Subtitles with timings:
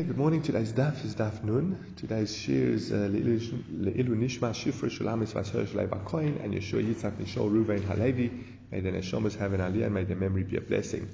[0.00, 0.40] Good morning.
[0.40, 1.94] Today's daf is daf nun.
[1.94, 7.50] Today's shir is uh, Le'ilu Nishma Shifra Shulamis Vasher Shalei Coin and Yeshua Yitzhak Nishol
[7.50, 8.30] Ruvain Halevi.
[8.70, 11.06] May the neshamas have an aliyah and may their memory be a blessing.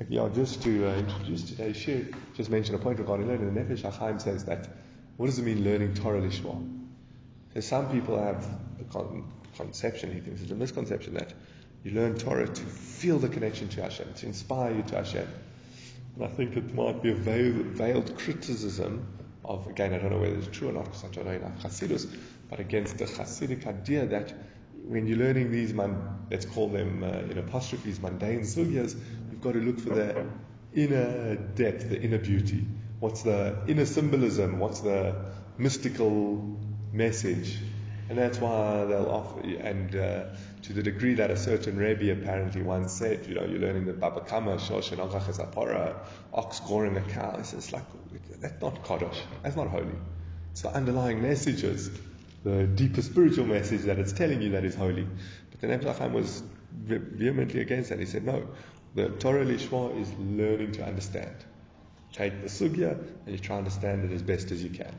[0.00, 3.54] Okay, yeah, just to uh, introduce today's shir, just mention a point regarding learning.
[3.54, 4.68] The Nefesh HaChaim says that
[5.16, 6.60] what does it mean learning Torah Lishma?
[7.54, 8.44] So some people have
[8.80, 11.32] a con- conception, he thinks it's a misconception that
[11.84, 15.28] you learn Torah to feel the connection to Hashem, to inspire you to Hashem.
[16.14, 19.06] And I think it might be a veiled, criticism
[19.44, 21.62] of, again, I don't know whether it's true or not because I don't know enough
[21.62, 22.06] Hasidus,
[22.48, 24.32] but against the Hasidic idea that
[24.86, 25.74] when you're learning these,
[26.30, 28.96] let's call them uh, in apostrophes, mundane sugyas,
[29.30, 30.26] you've got to look for the
[30.74, 32.64] inner depth, the inner beauty.
[33.00, 34.58] What's the inner symbolism?
[34.58, 35.16] What's the
[35.58, 36.58] mystical
[36.92, 37.58] message?
[38.08, 40.24] And that's why they'll offer, and uh,
[40.62, 43.94] to the degree that a certain Rebbe apparently once said, you know, you're learning the
[43.94, 45.96] Baba Kama, Shosh, and Zapara,
[46.32, 47.36] ox goring a cow.
[47.38, 47.84] It's, it's like,
[48.40, 49.22] that's not Kaddish.
[49.42, 49.94] That's not holy.
[50.52, 51.90] It's the underlying messages,
[52.44, 55.06] the deeper spiritual message that it's telling you that is holy.
[55.50, 57.98] But the Nefesh was vehemently against that.
[57.98, 58.46] He said, no,
[58.94, 61.34] the Torah Lishma is learning to understand.
[62.12, 62.92] Take the sugya
[63.24, 64.94] and you try to understand it as best as you can.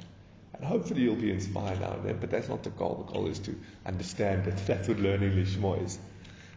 [0.55, 3.03] And hopefully you'll be inspired and then, but that's not the goal.
[3.05, 5.99] The goal is to understand that that's what learning Lishma is.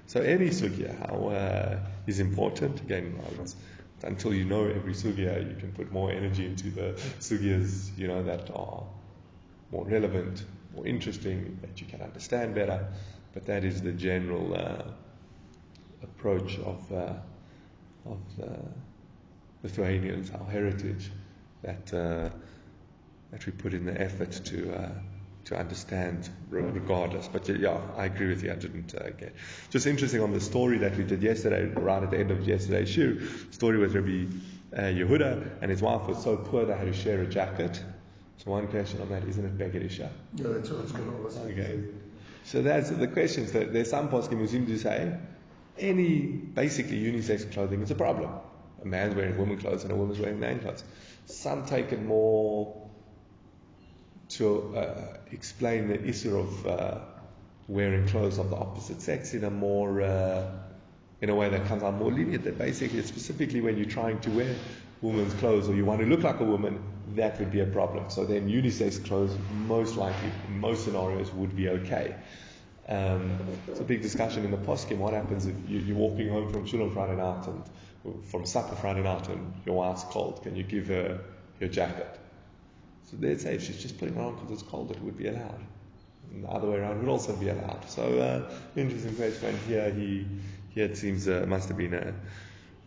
[0.07, 2.81] So any sugya uh, is important.
[2.81, 3.19] Again,
[4.05, 8.23] until you know every sugya, you can put more energy into the sugyas, you know,
[8.23, 8.85] that are
[9.73, 12.87] more relevant, more interesting, that you can understand better.
[13.35, 14.85] But that is the general uh,
[16.05, 17.15] approach of uh,
[18.07, 18.59] of the
[19.65, 21.11] Lithuanians, our heritage,
[21.63, 22.31] that uh,
[23.31, 24.91] that we put in the effort to uh,
[25.49, 27.29] to understand regardless.
[27.29, 28.53] But yeah, I agree with you.
[28.53, 29.35] I didn't uh, get.
[29.71, 32.91] Just interesting on the story that we did yesterday, right at the end of yesterday's
[32.91, 33.19] shir.
[33.51, 34.27] Story with Rabbi
[34.77, 37.83] uh, Yehuda and his wife was so poor they had to share a jacket.
[38.39, 40.11] So one question on that, isn't it Begerisha?
[40.35, 41.51] Yeah, that's what's going on.
[41.51, 41.85] Okay.
[42.45, 43.53] So that's the questions.
[43.53, 45.17] That there's some poskim who seem to say
[45.79, 48.31] any basically unisex clothing is a problem.
[48.83, 50.85] A man's wearing woman clothes and a woman's wearing man clothes.
[51.27, 52.88] Some take it more
[54.31, 56.99] to uh, explain the issue of uh,
[57.67, 60.51] wearing clothes of the opposite sex in a more uh,
[61.21, 62.45] in a way that comes out more lenient.
[62.45, 64.55] That basically, specifically when you're trying to wear
[65.01, 66.83] woman's clothes or you want to look like a woman,
[67.15, 68.11] that would be a problem.
[68.11, 72.15] So then unisex clothes, most likely, in most scenarios, would be okay.
[72.89, 74.97] Um, it's a big discussion in the poskim.
[74.99, 78.77] What happens if you, are walking home from shul on Friday night and from supper
[78.77, 80.43] Friday night and your wife's cold?
[80.43, 81.21] Can you give her
[81.61, 82.18] your jacket?
[83.11, 85.29] So they'd say if she's just putting it on because it's cold, it would be
[85.29, 85.61] allowed.
[86.31, 87.89] And the other way around would also be allowed.
[87.89, 89.59] So uh, interesting question.
[89.67, 90.27] Here he
[90.71, 92.15] here it seems uh, must have been a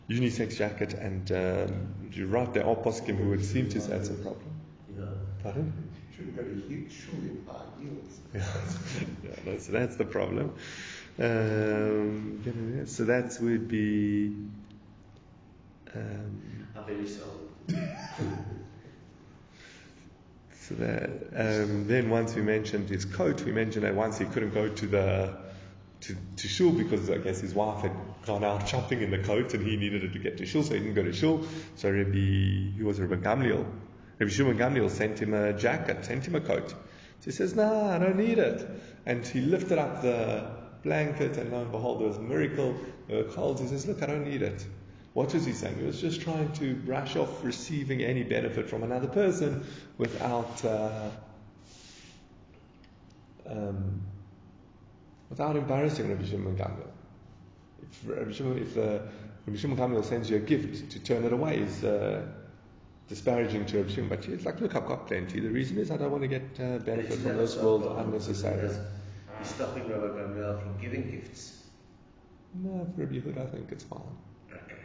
[0.10, 2.54] unisex jacket, and um, you're right.
[2.54, 4.52] There are poskim who would seem to say it's a problem.
[4.96, 5.06] Yeah.
[5.42, 5.74] Pardon?
[6.16, 8.20] Shouldn't go huge shul in high heels.
[9.24, 10.54] Yeah, so that's the problem.
[11.20, 14.36] Um, so that would be.
[15.96, 16.68] Um,
[20.68, 24.54] So that, um, then once we mentioned his coat, we mentioned that once he couldn't
[24.54, 25.38] go to the
[26.02, 27.92] to, to shul because I guess his wife had
[28.26, 30.74] gone out shopping in the coat and he needed it to get to shul, so
[30.74, 31.46] he didn't go to shul.
[31.76, 33.66] So Rabbi, he was Rabbi Gamliel.
[34.20, 36.70] Rabbi Shimon Gamliel sent him a jacket, sent him a coat.
[36.70, 38.68] So he says, "Nah, I don't need it."
[39.06, 40.48] And he lifted up the
[40.84, 42.76] blanket, and lo and behold, there was a miracle.
[43.08, 43.60] There were cold.
[43.60, 44.66] He says, "Look, I don't need it."
[45.14, 45.78] What was he saying?
[45.78, 49.66] He was just trying to brush off receiving any benefit from another person
[49.98, 51.10] without uh,
[53.46, 54.02] um,
[55.30, 56.88] without embarrassing Rabbi Shimon Gamliel.
[57.82, 59.00] If Rabbi Shimon, if uh,
[59.46, 62.26] Rabbi Shimon Gamliel sends you a gift, to turn it away is uh,
[63.10, 64.10] disparaging to Rabbi Shimon.
[64.10, 65.42] But it's like, look, I've got plenty.
[65.42, 68.76] The reason is I don't want to get uh, benefit from this world unnecessarily.
[69.40, 71.64] He's stopping Rabbi Gamliel from giving gifts.
[72.54, 74.00] No, for Rabbi Yehuda, I think it's fine.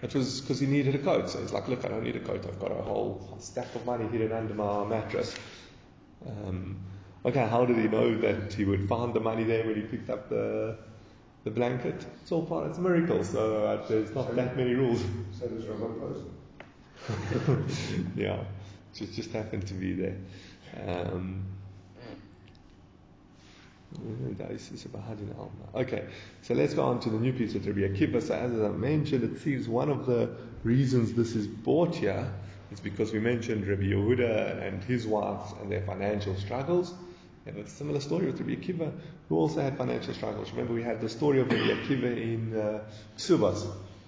[0.02, 1.30] It was because he needed a coat.
[1.30, 2.44] So he's like, look, I don't need a coat.
[2.46, 5.34] I've got a whole stack of money hidden under my mattress.
[6.26, 6.78] Um,
[7.24, 10.10] okay, how did he know that he would find the money there when he picked
[10.10, 10.78] up the
[11.44, 12.04] the blanket?
[12.22, 12.68] It's all part.
[12.68, 13.24] It's a miracle.
[13.24, 15.00] So uh, there's not that many rules.
[15.38, 16.32] So there's Roman person.
[18.16, 18.42] yeah,
[18.94, 20.16] just just happened to be there.
[20.86, 21.44] Um,
[25.74, 26.04] Okay,
[26.42, 28.22] so let's go on to the new piece of Rabbi Akiva.
[28.22, 30.30] So as I mentioned, it seems one of the
[30.64, 32.30] reasons this is brought here
[32.72, 36.94] is because we mentioned Rabbi Yehuda and his wife and their financial struggles.
[37.44, 38.92] We have a similar story with Rabbi Akiva,
[39.28, 40.50] who also had financial struggles.
[40.50, 42.80] Remember, we had the story of Rabbi Akiva in uh,
[43.16, 43.66] Subas.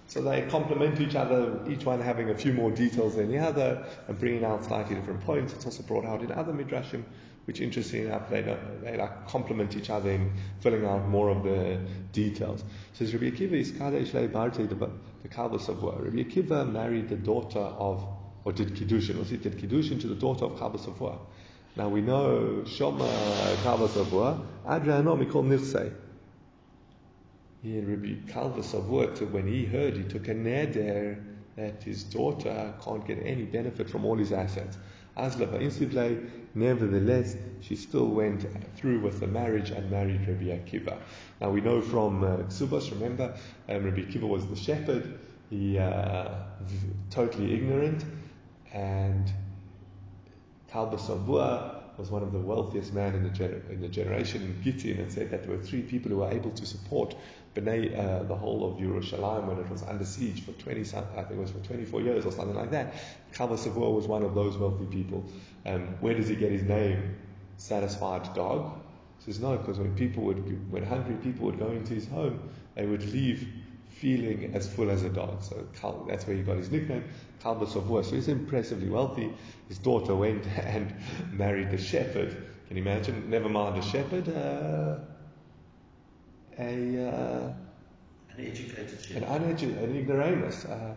[0.09, 3.85] So they complement each other, each one having a few more details than the other
[4.09, 5.53] and bringing out slightly different points.
[5.53, 7.05] It's also brought out in other midrashim,
[7.49, 10.31] which interestingly enough, they, don't, they like complement each other in
[10.61, 11.81] filling out more of the
[12.13, 12.63] details.
[12.93, 14.91] So Rabbi Akiva is Kadesh Le Barte, the,
[15.31, 18.07] Kalbas Rabbi Akiva married the daughter of,
[18.45, 21.19] or did Kiddushin, or he did Kiddushin to the daughter of of
[21.75, 23.09] Now we know Shoma
[23.65, 25.91] of Adriano Mikol Nirsei.
[27.63, 31.25] He Rabbi Kalba Savua, when he heard, he took a neder
[31.57, 34.77] that his daughter can't get any benefit from all his assets.
[35.19, 40.99] Azla Insivle, nevertheless, she still went through with the marriage and married Rabbi Akiva.
[41.41, 42.37] Now we know from uh,
[42.93, 43.35] remember,
[43.69, 45.19] um, Rabbi Akiva was the shepherd,
[45.51, 46.35] he uh,
[47.11, 48.05] totally ignorant,
[48.73, 49.31] and
[50.71, 54.63] Kalba Savua was one of the wealthiest men in the, gener- in the generation in
[54.63, 57.17] Gittin and said that there were three people who were able to support
[57.59, 61.37] Uh, the whole of Yerushalayim when it was under siege for 20, I think it
[61.37, 62.95] was for 24 years or something like that.
[63.33, 65.25] Savua was one of those wealthy people.
[65.67, 67.17] Um, where does he get his name?
[67.57, 68.81] Satisfied dog?
[69.19, 72.49] He says no, because when people would, when hungry people would go into his home,
[72.77, 73.49] they would leave
[73.89, 75.43] feeling as full as a dog.
[75.43, 75.67] So
[76.09, 77.05] that's where he got his nickname,
[77.43, 77.67] Kalba.
[77.67, 79.33] So he's impressively wealthy.
[79.69, 80.95] His daughter went and
[81.33, 82.37] married the shepherd.
[82.69, 83.29] Can you imagine?
[83.29, 84.29] Never mind a shepherd.
[84.29, 84.99] Uh,
[86.59, 87.53] a uh,
[88.37, 90.95] an educated an uneducated, an ignoramus, uh,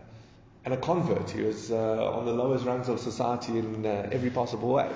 [0.64, 1.30] and a convert.
[1.30, 4.90] He was uh, on the lowest rungs of society in uh, every possible way.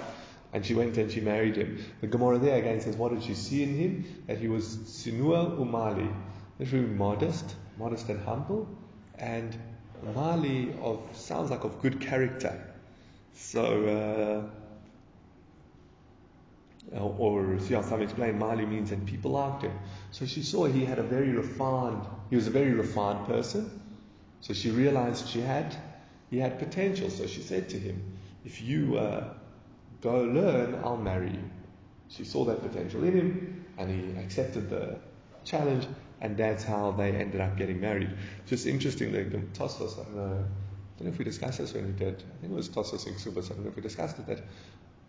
[0.52, 1.84] And she went and she married him.
[2.00, 4.22] The Gemara there again says, what did she see in him?
[4.26, 6.14] That he was sinua umali,
[6.58, 8.68] very modest, modest and humble,
[9.18, 9.56] and
[10.14, 12.58] mali of sounds like of good character.
[13.34, 14.50] So.
[16.94, 19.76] Uh, or see how some explain Mali means and people liked him.
[20.12, 23.82] So she saw he had a very refined, he was a very refined person.
[24.40, 25.76] So she realized she had,
[26.30, 27.10] he had potential.
[27.10, 29.34] So she said to him, if you uh,
[30.00, 31.50] go learn, I'll marry you.
[32.08, 34.96] She saw that potential in him and he accepted the
[35.44, 35.88] challenge
[36.20, 38.10] and that's how they ended up getting married.
[38.46, 39.24] Just interesting, the
[39.58, 42.40] Tosfos, I don't know, I don't know if we discussed this when we did, I
[42.40, 44.42] think it was Tosfos in Ksubas, I don't know if we discussed it, that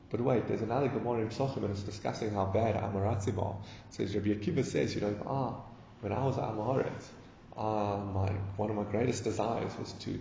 [0.09, 3.57] but wait, there's another Gemara in Psachim and it's discussing how bad Amoratzim are.
[3.89, 5.56] Says Rabbi Akiva says, you know, ah,
[6.01, 6.44] when I was at
[7.57, 10.19] ah, my one of my greatest desires was to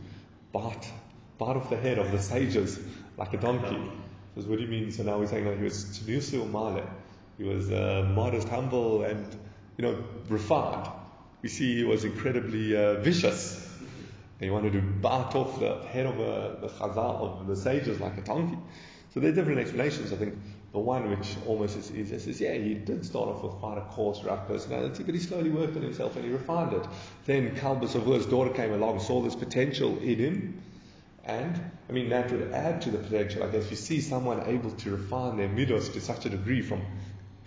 [0.52, 0.90] bite
[1.38, 2.78] bite off the head of the sages
[3.16, 3.78] like a donkey.
[4.34, 4.90] Says, what do you mean?
[4.90, 6.88] So now we're saying that he was Tnusu Male.
[7.38, 9.36] He was uh, modest, humble, and
[9.76, 10.88] you know, refined.
[11.42, 13.62] We see he was incredibly uh, vicious.
[14.40, 18.18] He wanted to bite off the head of uh, the chazal of the sages like
[18.18, 18.58] a donkey.
[19.16, 20.12] So there are different explanations.
[20.12, 20.34] I think
[20.72, 23.80] the one which almost is easier is, yeah, he did start off with quite a
[23.80, 26.86] coarse, rough personality, but he slowly worked on himself and he refined it.
[27.24, 30.62] Then Kalbus of daughter came along, saw this potential in him,
[31.24, 31.58] and
[31.88, 33.42] I mean that would add to the potential.
[33.42, 36.60] I guess if you see someone able to refine their midos to such a degree
[36.60, 36.82] from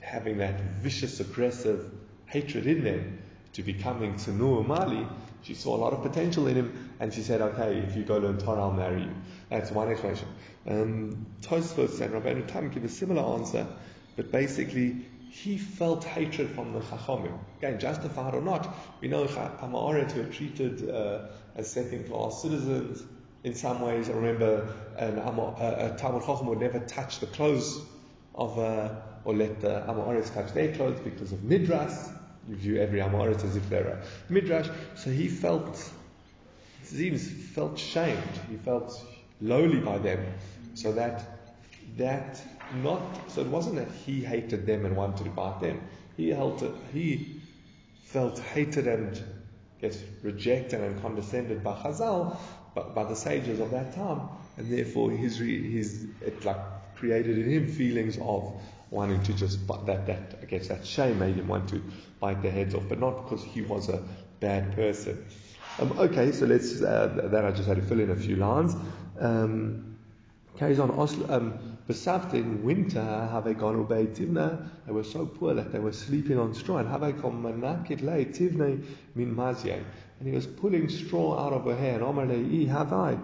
[0.01, 1.91] having that vicious, aggressive
[2.25, 3.19] hatred in them
[3.53, 5.05] to becoming Tsunua Mali,
[5.43, 8.17] she saw a lot of potential in him, and she said, "Okay, if you go
[8.17, 9.15] learn Torah, I'll marry you."
[9.49, 10.27] That's one explanation.
[10.67, 13.65] Um, Tosfos and Rabbeinu Tam give a similar answer,
[14.15, 17.37] but basically he felt hatred from the Chachamim.
[17.59, 23.03] Again, justified or not, we know Amaret were treated uh, as second-class citizens
[23.43, 24.09] in some ways.
[24.09, 27.79] I remember an a, a Talmud Chacham would never touch the clothes
[28.33, 29.81] of, uh, or let the
[30.33, 32.11] touch their clothes because of midras.
[32.49, 34.73] You view every Amoritz as if they're a midras.
[34.95, 35.77] So he felt,
[36.89, 38.39] seems, felt shamed.
[38.49, 39.01] He felt
[39.41, 40.25] lowly by them.
[40.73, 41.23] So that
[41.97, 42.41] that
[42.83, 45.81] not so it wasn't that he hated them and wanted to bite them.
[46.17, 47.41] He held he
[48.05, 49.21] felt hated and
[49.81, 52.37] gets rejected and condescended by Chazal,
[52.75, 54.21] by, by the sages of that time,
[54.57, 56.59] and therefore his his it like
[56.95, 61.35] created in him feelings of wanting to just that that I guess that shame made
[61.35, 61.81] him want to
[62.19, 64.03] bite their heads off, but not because he was a
[64.39, 65.25] bad person.
[65.79, 68.75] Um, okay, so let's uh, that I just had to fill in a few lines.
[69.17, 69.97] Um,
[70.57, 70.91] carries on.
[71.29, 71.77] Um,
[72.33, 74.69] in winter, have they gone obey Tivna?
[74.85, 76.77] They were so poor that they were sleeping on straw.
[76.77, 78.83] And have they come manakit lay Tivna
[79.15, 79.83] min mazyan?
[80.19, 81.95] And he was pulling straw out of her hair.
[81.95, 83.17] And Omar lei have I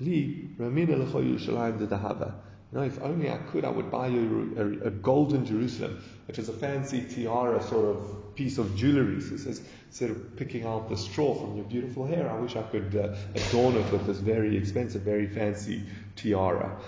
[0.00, 2.34] li ramin ramina lecho Yerushalayim dehava.
[2.72, 6.38] You know, if only I could, I would buy you a, a, golden Jerusalem, which
[6.38, 9.20] is a fancy tiara sort of piece of jewelry.
[9.20, 12.62] So says, instead of picking out the straw from your beautiful hair, I wish I
[12.62, 15.82] could uh, adorn it with this very expensive, very fancy
[16.16, 16.80] tiara.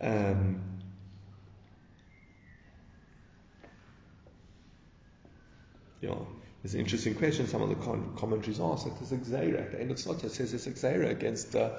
[0.00, 0.62] Um,
[6.00, 6.14] yeah,
[6.62, 7.48] There's an interesting question.
[7.48, 9.70] Some of the con- commentaries ask that there's a.
[9.72, 11.70] The end of Sota says there's a Xera against uh,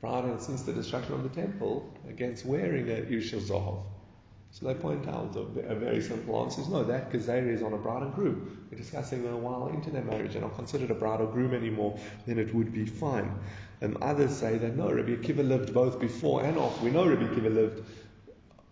[0.00, 3.82] bride and since the destruction of the temple against wearing a Irshil Zahav.
[4.52, 7.78] So they point out a, very simple answer is no, that Gezerah is on a
[7.78, 8.66] bride and groom.
[8.70, 11.98] We're discussing a while into their marriage and not considered a bride or groom anymore,
[12.26, 13.34] then it would be fine.
[13.80, 16.84] And others say that no, Rabbi Akiva lived both before and after.
[16.84, 17.82] We know Rabbi Akiva lived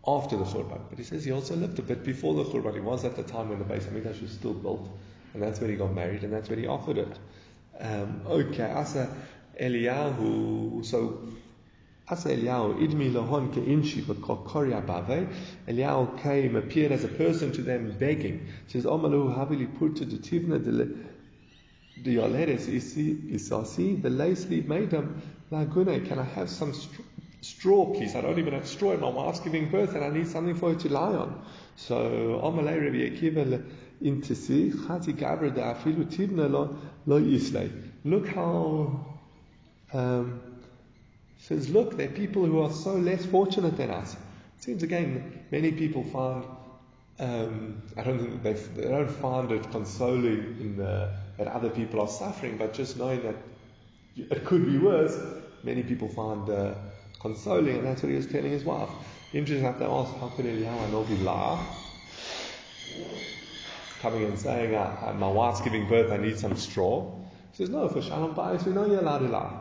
[0.06, 2.74] after the Khurban, but he says he also lived a bit before the Khurban.
[2.74, 4.86] He was at the time when the Beis Hamikdash was still built,
[5.32, 7.18] and that's when he got married, and that's when he offered it.
[7.80, 9.14] Um, okay, Asa
[9.58, 11.22] Eliyahu, so
[12.10, 12.82] Asa Eliyahu,
[14.72, 15.28] abave.
[15.68, 18.48] Eliyahu came, appeared as a person to them begging.
[18.66, 20.58] Says, Omalu habili purta dutivna
[22.02, 26.06] the yoleres isasi, the lace made them lagune.
[26.08, 27.02] Can I have some str-
[27.40, 28.14] straw, please?
[28.14, 28.96] I don't even have straw.
[28.96, 31.42] My wife's giving birth and I need something for her to lie on.
[31.76, 33.64] So, Omalei Rabbi Akiva
[34.02, 36.48] intisi, chati gabra da afilu tivna
[37.06, 37.70] lo yislei.
[38.04, 39.04] Look how,
[39.92, 40.40] um,
[41.40, 44.14] says, look, there are people who are so less fortunate than us.
[44.14, 46.44] It seems again, many people find,
[47.18, 52.00] um, I don't think they, they don't find it consoling in the, that other people
[52.00, 53.36] are suffering, but just knowing that
[54.16, 55.18] it could be worse,
[55.62, 56.74] many people find uh,
[57.20, 58.90] consoling, and that's what he was telling his wife.
[59.32, 61.76] Interesting enough, they asked, how could Eliyahu not be laugh?
[64.00, 67.10] Coming and saying, uh, my wife's giving birth, I need some straw.
[67.52, 69.59] He says, no, for Shalom Bayis, we know you're allowed to laugh.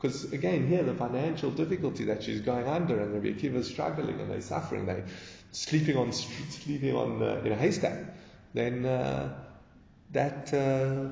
[0.00, 4.18] Because again, here the financial difficulty that she's going under, and Rabbi Akiva is struggling,
[4.18, 5.04] and they're suffering, they're
[5.52, 7.98] sleeping on sleeping on uh, in a haystack.
[8.54, 9.34] Then uh,
[10.12, 11.08] that uh,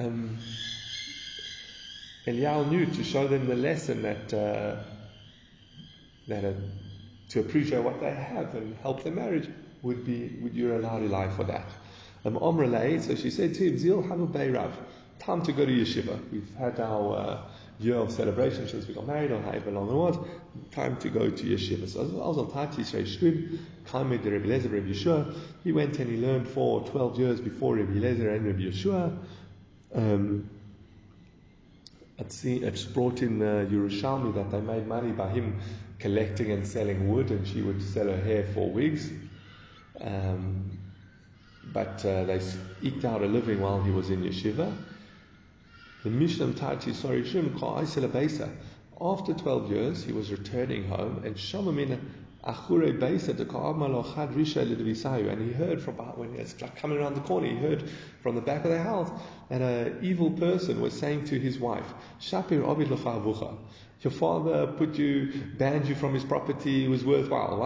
[0.00, 0.38] um,
[2.26, 4.76] Eliyahu knew to show them the lesson that uh,
[6.28, 6.52] that uh,
[7.30, 9.48] to appreciate what they have and help their marriage
[9.82, 11.66] would be would you allow life for that.
[12.24, 14.72] Um, Omrele, so she said to him, Zil Havu Beirav
[15.24, 16.18] time to go to yeshiva.
[16.30, 17.40] We've had our uh,
[17.78, 20.18] year of celebration since we got married, however long it was.
[20.70, 21.88] Time to go to yeshiva.
[21.88, 25.34] So I was on Tati Shrim, Kamed the Rebbe Lezer, Rebbe Yeshua.
[25.62, 29.16] He went and he learned for 12 years before Rebbe Lezer and Rebbe Yeshua.
[29.94, 30.50] Um,
[32.18, 35.60] it's brought in uh, Yerushalmi that they made money by him
[35.98, 39.10] collecting and selling wood, and she would sell her hair for wigs.
[40.00, 40.78] Um,
[41.72, 42.40] but uh, they
[42.82, 44.72] eked out a living while he was in yeshiva.
[46.04, 48.54] The Mishnah Tati sorry Shim Beisa.
[49.00, 51.98] After 12 years, he was returning home, and Shamamina
[52.46, 57.22] Achure Beisa the Chad Risha and he heard from when he was coming around the
[57.22, 57.88] corner, he heard
[58.22, 59.10] from the back of the house
[59.48, 63.56] that an evil person was saying to his wife, Shapir Ovid Avucha.
[64.02, 67.56] Your father put you, banned you from his property, it was worthwhile.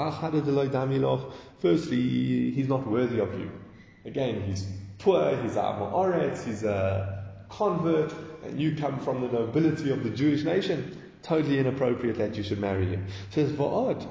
[1.58, 3.50] Firstly, he's not worthy of you.
[4.04, 4.64] Again, he's
[5.00, 7.16] poor, he's a he's a
[7.48, 8.12] convert,
[8.56, 12.86] you come from the nobility of the Jewish nation, totally inappropriate that you should marry
[12.86, 13.06] him.
[13.30, 14.06] It says, Va'od,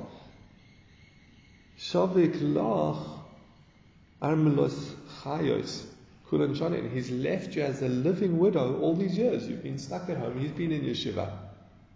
[1.80, 3.22] Shavik lach
[4.22, 5.86] armelos chayos
[6.30, 6.92] kulan shanin.
[6.92, 9.48] He's left you as a living widow all these years.
[9.48, 10.40] You've been stuck at home.
[10.40, 11.32] He's been in yeshiva.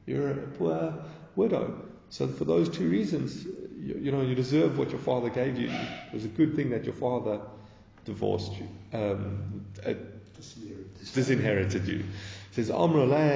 [0.05, 0.93] You're a poor
[1.35, 1.81] widow.
[2.09, 5.69] So for those two reasons, you, you know, you deserve what your father gave you.
[5.69, 7.39] It was a good thing that your father
[8.05, 8.67] divorced you,
[8.97, 9.65] um,
[11.13, 11.99] disinherited you.
[11.99, 13.31] It says, sorry,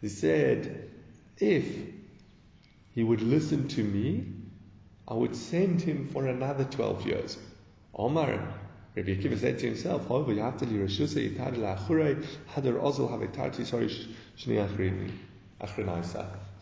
[0.00, 0.90] He said,
[1.38, 1.64] if
[2.92, 4.26] he would listen to me,
[5.06, 7.38] I would send him for another 12 years.
[7.94, 8.40] Omar,
[8.96, 10.10] Rabbi Akiva said to himself.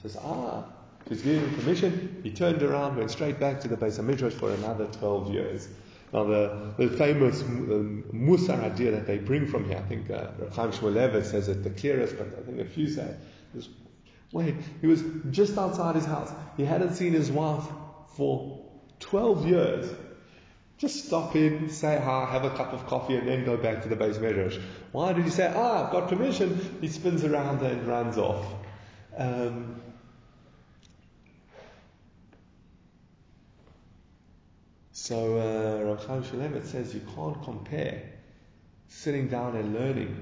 [0.03, 0.65] Says, ah,
[1.09, 2.21] He's given permission.
[2.23, 5.69] He turned around, went straight back to the base of Midrash for another 12 years.
[6.13, 10.27] Now, the, the famous um, Musar idea that they bring from here, I think uh,
[10.53, 13.17] Chaim Shmulevitz says it the clearest, but I think a few say,
[13.57, 13.69] is
[14.31, 16.31] wait, he was just outside his house.
[16.57, 17.65] He hadn't seen his wife
[18.17, 18.63] for
[19.01, 19.95] 12 years.
[20.77, 23.89] Just stop in, say hi, have a cup of coffee, and then go back to
[23.89, 24.59] the Beis Midrash.
[24.91, 26.79] Why did he say, ah, I've got permission?
[26.81, 28.45] He spins around and runs off.
[29.17, 29.81] Um,
[35.03, 38.03] So uh, Rav Chaim Shmulevitz says you can't compare
[38.87, 40.15] sitting down and learning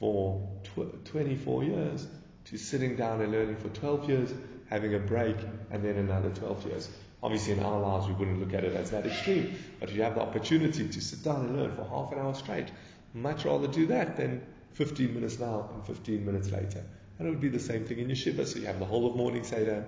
[0.00, 2.06] for tw- 24 years
[2.46, 4.32] to sitting down and learning for 12 years,
[4.70, 5.36] having a break,
[5.70, 6.88] and then another 12 years.
[7.22, 10.00] Obviously, in our lives, we wouldn't look at it as that extreme, but if you
[10.00, 12.68] have the opportunity to sit down and learn for half an hour straight,
[13.12, 14.40] much rather do that than
[14.72, 16.82] 15 minutes now and 15 minutes later.
[17.18, 19.16] And it would be the same thing in yeshiva, so you have the whole of
[19.16, 19.84] morning you know,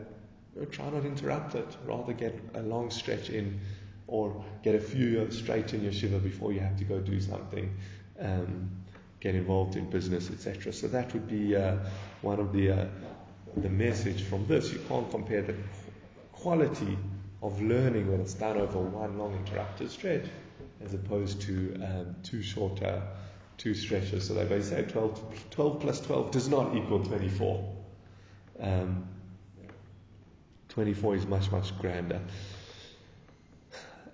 [0.67, 1.77] try not to interrupt it.
[1.87, 3.61] Rather get a long stretch in,
[4.11, 7.75] or get a few straight in yeshiva before you have to go do something.
[8.21, 8.71] Um,
[9.21, 10.73] get involved in business, etc.
[10.73, 11.77] So that would be uh,
[12.23, 12.87] one of the uh,
[13.57, 14.73] the message from this.
[14.73, 15.55] You can't compare the
[16.33, 16.99] quality
[17.43, 20.27] of learning when it's done over one long interrupted stretch
[20.85, 23.03] as opposed to um, two shorter
[23.61, 24.27] two stretches.
[24.27, 27.75] So they basically say 12, 12 plus 12 does not equal 24.
[28.61, 29.07] Um,
[30.71, 32.21] 24 is much, much grander.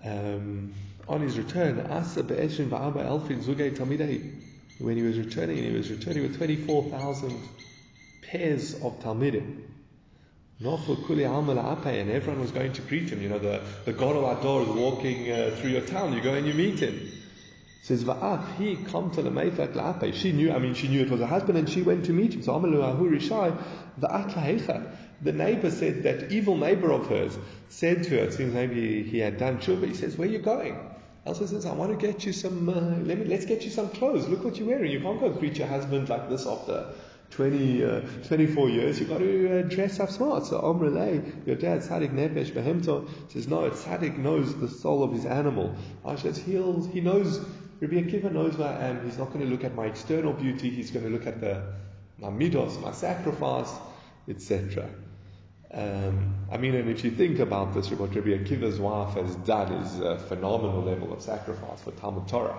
[0.07, 0.73] Um,
[1.07, 4.41] on his return, Asa be'eshin va'aba elfin zugei talmidei.
[4.79, 7.41] When he was returning, he was returning with 24,000
[8.21, 9.63] pairs of talmidim.
[10.59, 13.21] And everyone was going to greet him.
[13.21, 16.13] You know, the, the Gadol Ador is walking uh, through your town.
[16.13, 17.11] You go and you meet him.
[17.83, 20.13] Says va'ach he come to the la'apei.
[20.13, 20.51] She knew.
[20.51, 22.41] I mean, she knew it was her husband, and she went to meet him.
[22.41, 23.51] So amalu ahu Shai,
[23.99, 24.97] va'at.
[25.21, 27.37] The neighbor said that evil neighbor of hers
[27.69, 28.25] said to her.
[28.25, 29.87] It seems maybe he had done tshuva.
[29.87, 30.77] He says, "Where are you going?"
[31.27, 32.73] Elsa says, I want to get you some, uh,
[33.05, 34.29] let me, let's get you some clothes.
[34.29, 34.89] Look what you're wearing.
[34.89, 36.93] You can't go greet your husband like this after
[37.31, 38.97] 20, uh, 24 years.
[38.97, 40.45] You've got to uh, dress up smart.
[40.45, 45.25] So Omrele, your dad, Sadik Nefesh Behemto, says, no, Sadik knows the soul of his
[45.25, 45.75] animal.
[46.05, 47.39] Ashes heals, he knows,
[47.81, 49.03] Rabbi Akiva knows who I am.
[49.03, 50.69] He's not going to look at my external beauty.
[50.69, 51.61] He's going to look at the,
[52.17, 53.73] my midos, my sacrifice,
[54.27, 54.89] etc.
[55.73, 59.73] Um, I mean, and if you think about this, what Rabbi Akiva's wife has done
[59.73, 62.57] is a phenomenal level of sacrifice for Talmud Torah.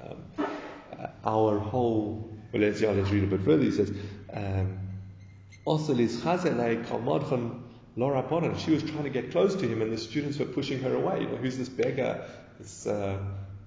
[0.00, 3.64] Um, uh, our whole, well, let's, yeah, let's read a bit further.
[3.64, 3.92] He says,
[5.64, 5.98] also, um,
[8.58, 11.22] she was trying to get close to him, and the students were pushing her away.
[11.22, 12.24] You know, who's this beggar,
[12.58, 13.18] this uh,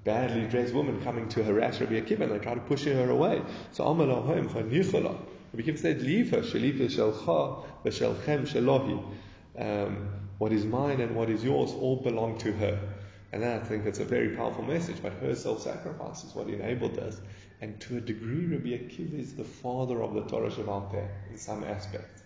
[0.06, 2.22] badly dressed woman coming to harass Rabbi Akiva?
[2.22, 3.42] And they try to push her away.
[3.74, 3.84] So,
[5.54, 9.04] Rabbi Akiva said, Leave her, Shalita Shelcha, Veshelchem Shelohi.
[9.58, 12.80] Um, what is mine and what is yours all belong to her.
[13.32, 16.98] And I think it's a very powerful message, but her self sacrifice is what enabled
[17.00, 17.20] us.
[17.62, 21.38] And to a degree, Rabbi Akiva is the father of the Torah Shabbat there in
[21.38, 22.22] some aspect.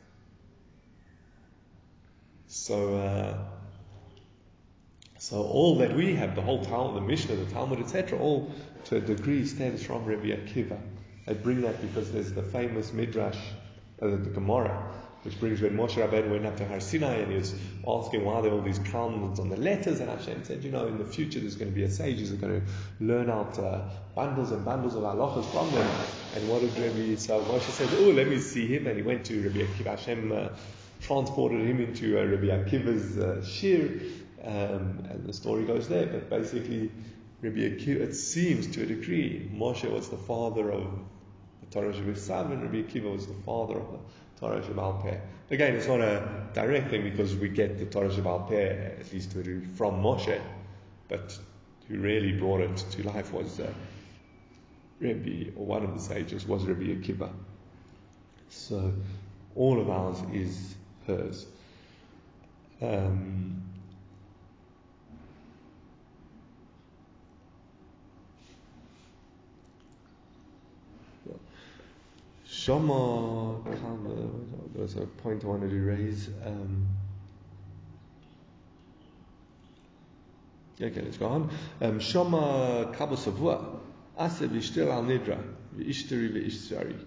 [2.48, 3.38] So, uh,
[5.20, 8.52] so all that we have, the whole Talmud, the Mishnah, the Talmud, etc., all
[8.86, 10.80] to a degree stems from Rabbi Akiva.
[11.28, 13.38] I bring that because there's the famous Midrash,
[14.02, 17.38] uh, the Gemara, which brings when Moshe Rabbeinu went up to Har Sinai and he
[17.38, 17.54] was
[17.86, 20.88] asking why there are all these comments on the letters, and Hashem said, you know,
[20.88, 22.68] in the future there's going to be a sage who's going to
[23.04, 23.82] learn out uh,
[24.16, 25.90] bundles and bundles of halachas from them.
[26.36, 29.26] And what did Rabbi, so Moshe said, oh, let me see him, and he went
[29.26, 29.98] to Rabbi Akiva.
[29.98, 30.50] Hashem uh,
[31.02, 34.00] transported him into uh, Rabbi Akiva's uh, shir,
[34.46, 36.90] um, and the story goes there, but basically,
[37.42, 40.88] Rabbi Akiva, it seems to a degree, Moshe was the father of
[41.78, 44.00] Torah Shabbat and Rabbi Akiva was the father of the
[44.40, 45.18] Torah Shabbat Peh.
[45.52, 49.34] Again, it's not a direct thing because we get the Torah Shabbat Peh, at least
[49.76, 50.42] from Moshe,
[51.08, 51.38] but
[51.88, 53.72] who really brought it to life was uh,
[55.00, 57.30] Rabbi, or one of the sages was Rabbi Akiva.
[58.50, 58.94] So
[59.56, 61.46] all of ours is hers.
[62.82, 63.62] Um,
[72.68, 76.28] Shama there was a point I wanted to raise.
[76.46, 76.86] Um,
[80.82, 81.50] okay, let's go on.
[81.80, 83.80] Um, Shama Kalba Savua,
[84.20, 85.42] Ase Vishtir al Nidra,
[85.78, 87.00] Vishtari Vishtari.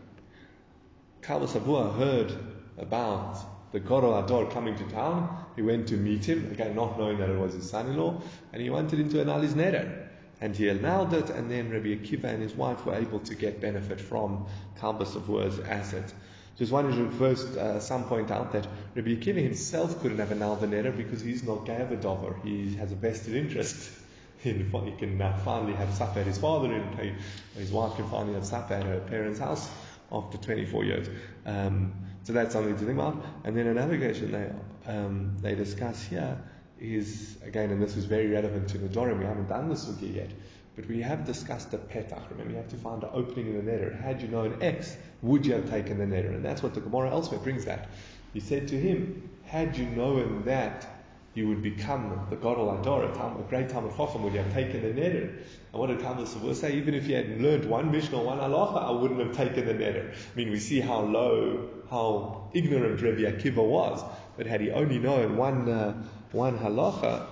[1.20, 2.34] Kalba Savua heard
[2.78, 3.36] about
[3.72, 5.44] the Gadol Ador coming to town.
[5.56, 8.22] He went to meet him, again, not knowing that it was his son in law,
[8.54, 10.09] and he wanted him to annul his neder
[10.40, 13.60] and he allowed it, and then Rabbi Akiva and his wife were able to get
[13.60, 14.46] benefit from
[14.80, 16.14] Kalba Savua's assets.
[16.56, 20.60] Just wanted to first, uh, some point out that Rabbi Akiva himself couldn't have annulled
[20.60, 22.42] the neder because he's not Gavadover.
[22.44, 23.90] He has a vested interest
[24.44, 27.16] in, he can now finally have Safa at his father, and
[27.54, 29.68] his wife can finally have Safa at her parents' house
[30.10, 31.08] after 24 years.
[31.44, 33.24] Um, so that's something to think about.
[33.44, 36.38] And then another question they, um, they discuss here
[36.80, 40.08] is, again, and this is very relevant to the Nedarim, we haven't done with you
[40.08, 40.30] yet,
[40.76, 42.30] but we have discussed the petach.
[42.30, 44.00] Remember, you have to find an opening in the neder.
[44.00, 46.34] Had you known X, would you have taken the neder?
[46.34, 47.88] And that's what the Gemara elsewhere brings that.
[48.32, 50.86] He said to him, had you known that
[51.34, 55.00] you would become the Gadol Ador, a great Talmud Chacham, would you have taken the
[55.00, 55.28] neder?
[55.72, 56.74] And what did Talmud Savur say?
[56.74, 60.12] Even if you had learned one Mishnah one halacha, I wouldn't have taken the neder.
[60.12, 64.02] I mean, we see how low, how ignorant Rabbi Akiva was.
[64.36, 67.26] But had he only known one, uh, one halacha,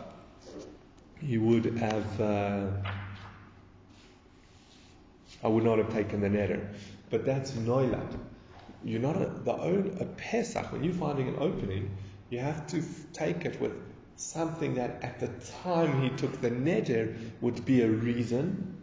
[1.21, 2.67] he would have, uh,
[5.43, 6.67] I would not have taken the neder.
[7.11, 8.19] But that's noilat.
[8.85, 11.91] You're not a, the own, a Pesach, when you're finding an opening,
[12.31, 12.83] you have to
[13.13, 13.73] take it with
[14.17, 15.29] something that at the
[15.63, 18.77] time he took the neder would be a reason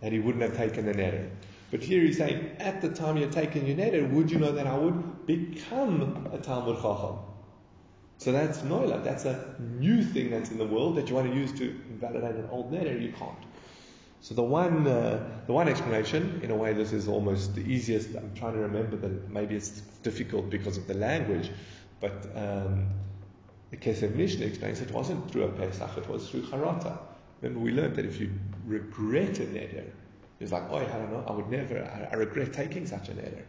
[0.00, 1.28] that he wouldn't have taken the neder.
[1.70, 4.66] But here he's saying, at the time you're taking your neder, would you know that
[4.66, 7.18] I would become a Talmud Chacham?
[8.18, 9.04] So that's noila.
[9.04, 12.36] That's a new thing that's in the world that you want to use to invalidate
[12.36, 13.00] an old neder.
[13.00, 13.36] You can't.
[14.20, 18.16] So the one, uh, the one explanation, in a way, this is almost the easiest.
[18.16, 21.50] I'm trying to remember that maybe it's difficult because of the language,
[22.00, 22.88] but um,
[23.70, 26.98] the Kesef Mishnah explains it wasn't through a Pesach, it was through Harata.
[27.42, 28.32] Remember, we learned that if you
[28.64, 29.90] regret a neder,
[30.40, 33.12] it's like, oh, I don't know, I would never, I, I regret taking such a
[33.12, 33.42] neder.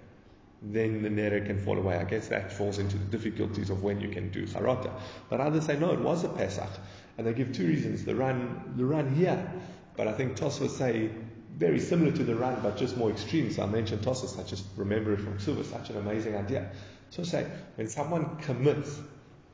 [0.61, 1.97] Then the neder can fall away.
[1.97, 4.91] I guess that falls into the difficulties of when you can do Charata.
[5.29, 6.69] But others say, no, it was a Pesach.
[7.17, 8.05] And they give two reasons.
[8.05, 9.51] The Ran, the Ran here
[9.97, 11.09] but I think Tosfos say
[11.57, 13.51] very similar to the Ran, but just more extreme.
[13.51, 16.69] So I mentioned Tosfos, I just remember it from Ksuva, such an amazing idea.
[17.09, 18.99] So say, when someone commits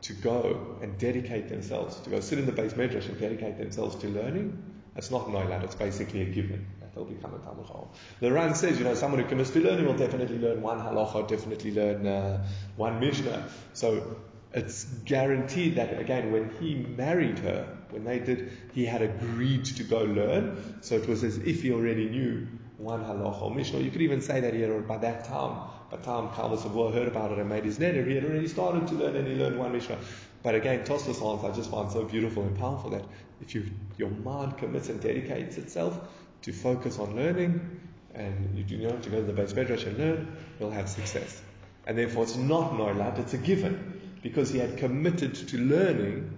[0.01, 3.95] to go and dedicate themselves, to go sit in the base medrash and dedicate themselves
[3.95, 4.61] to learning,
[4.97, 7.87] it's not noilad, it's basically a given they'll become a Talmud Chacham.
[8.19, 11.27] The Ran says, you know, someone who commits to learning will definitely learn one halacha,
[11.27, 13.49] definitely learn uh, one Mishnah.
[13.73, 14.17] So
[14.53, 19.83] it's guaranteed that again when he married her, when they did, he had agreed to
[19.83, 20.77] go learn.
[20.81, 23.79] So it was as if he already knew one halacha or mishnah.
[23.79, 27.07] You could even say that he had by that time, by the time of heard
[27.07, 29.57] about it and made his neder, he had already started to learn and he learned
[29.57, 29.97] one mishnah.
[30.43, 33.05] But again, Tosfos answer I just find so beautiful and powerful that
[33.41, 35.99] if you your mind commits and dedicates itself
[36.43, 37.81] to focus on learning,
[38.13, 41.41] and you do to go to the base medrash and learn, you'll have success.
[41.87, 46.37] And therefore, it's not noilad; it's a given because he had committed to learning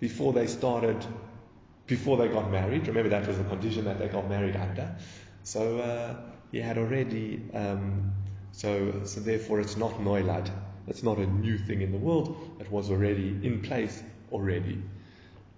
[0.00, 1.04] before they started,
[1.86, 2.86] before they got married.
[2.86, 4.94] Remember, that was the condition that they got married under.
[5.42, 6.16] So uh,
[6.52, 8.12] he had already, um,
[8.52, 10.50] so, so therefore it's not noilad.
[10.86, 12.36] It's not a new thing in the world.
[12.60, 14.02] It was already in place
[14.32, 14.82] already.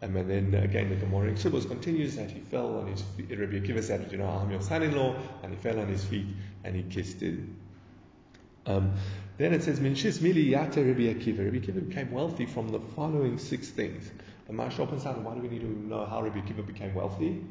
[0.06, 3.30] Um, and then again, the Gemara in continues that he fell on his feet.
[3.30, 6.26] Rabbi Akiva said, you know, I'm your son-in-law, and he fell on his feet
[6.62, 7.58] and he kissed him.
[8.66, 8.94] Um,
[9.38, 11.44] then it says, Minshis mili yate Rabbi Akiva.
[11.44, 14.08] Rabbi Akiva became wealthy from the following six things.
[14.46, 17.42] The Maharsha opens out, why do we need to know how Rabbi Akiva became wealthy?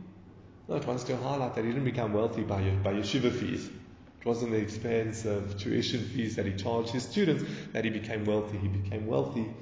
[0.70, 3.68] No, it wants to highlight that he didn't become wealthy by, by yeshiva fees.
[3.68, 8.26] It wasn't the expense of tuition fees that he charged his students that he became
[8.26, 8.58] wealthy.
[8.58, 9.54] He became wealthy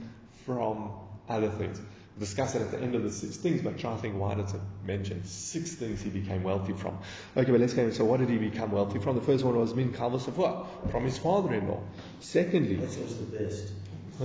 [0.46, 0.92] from
[1.28, 1.82] other things.
[2.20, 4.54] Discuss it at the end of the six things, but try to think why does
[4.54, 7.00] it mention six things he became wealthy from?
[7.36, 7.90] Okay, but let's go.
[7.90, 9.16] So what did he become wealthy from?
[9.16, 10.92] The first one was min of what?
[10.92, 11.82] From his father-in-law.
[12.20, 13.74] Secondly, That's always the best.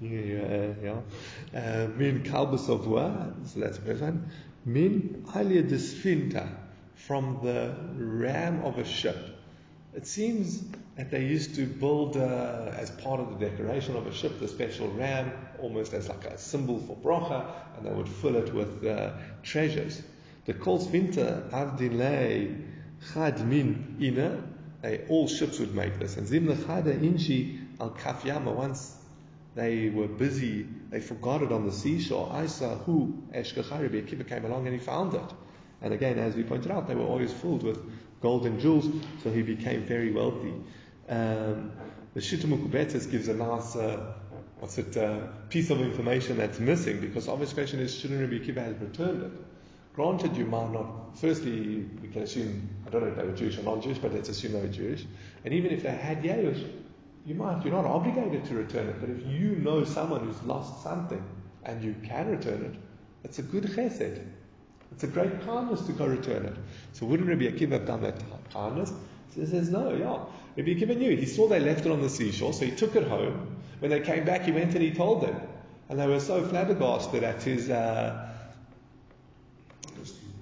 [0.00, 1.00] yeah, yeah.
[1.52, 2.84] Uh, min kalbus of
[3.48, 4.30] so that's the first one.
[4.64, 6.48] Min alia desfinta,
[6.94, 9.35] from the ram of a ship.
[9.96, 10.62] It seems
[10.96, 14.46] that they used to build, uh, as part of the decoration of a ship, the
[14.46, 18.84] special ram, almost as like a symbol for bracha, and they would fill it with
[18.84, 20.02] uh, treasures.
[20.44, 22.62] The kol sfinta avdilei
[23.14, 24.44] chad min ina,
[25.08, 26.18] all ships would make this.
[26.18, 28.96] And zimna chada inchi al kafyama, once
[29.54, 32.38] they were busy, they forgot it on the seashore.
[32.44, 35.32] Isa hu eshkachari, Akiva came along and he found it.
[35.80, 37.78] And again, as we pointed out, they were always filled with
[38.20, 38.88] gold and jewels,
[39.22, 40.54] so he became very wealthy.
[41.08, 41.72] Um,
[42.14, 44.14] the Shitah Mekubetzes gives a nice, uh,
[44.58, 48.64] what's it, uh, piece of information that's missing, because obvious question is, shouldn't Rabbi Akiva
[48.64, 49.32] have returned it?
[49.94, 53.58] Granted, you might not, firstly, we can assume, I don't know if they were Jewish
[53.58, 55.06] or non-Jewish, but let's assume they were Jewish.
[55.44, 56.62] And even if they had Yahush,
[57.24, 60.82] you might, you're not obligated to return it, but if you know someone who's lost
[60.82, 61.24] something
[61.64, 62.74] and you can return it,
[63.24, 64.22] it's a good chesed.
[64.92, 66.54] It's a great kindness to go return it.
[66.92, 68.22] So wouldn't Rabbi Akiva have done that
[68.52, 68.90] kindness?
[69.34, 70.24] So he says, no, yeah.
[70.56, 71.10] Rabbi Akiva knew.
[71.10, 71.18] It.
[71.18, 73.56] He saw they left it on the seashore, so he took it home.
[73.80, 75.40] When they came back, he went and he told them.
[75.88, 78.32] And they were so flabbergasted at his, uh,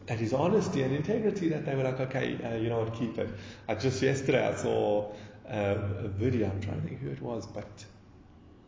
[0.08, 3.18] at his honesty and integrity that they were like, okay, uh, you know what, keep
[3.18, 3.28] it.
[3.68, 5.12] I just yesterday I saw
[5.48, 7.84] uh, a video, I'm trying to think who it was, but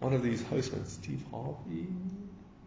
[0.00, 1.86] one of these hostmen, Steve Harvey,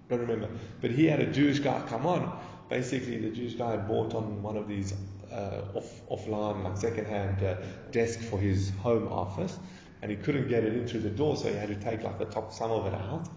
[0.10, 0.50] don't remember,
[0.82, 2.40] but he had a Jewish guy come on.
[2.70, 4.94] Basically, the Jewish guy had bought on one of these
[5.32, 7.56] uh, off offline, like second-hand uh,
[7.92, 9.58] desk for his home office,
[10.02, 12.20] and he couldn't get it in through the door, so he had to take like
[12.20, 13.28] the top some of it out.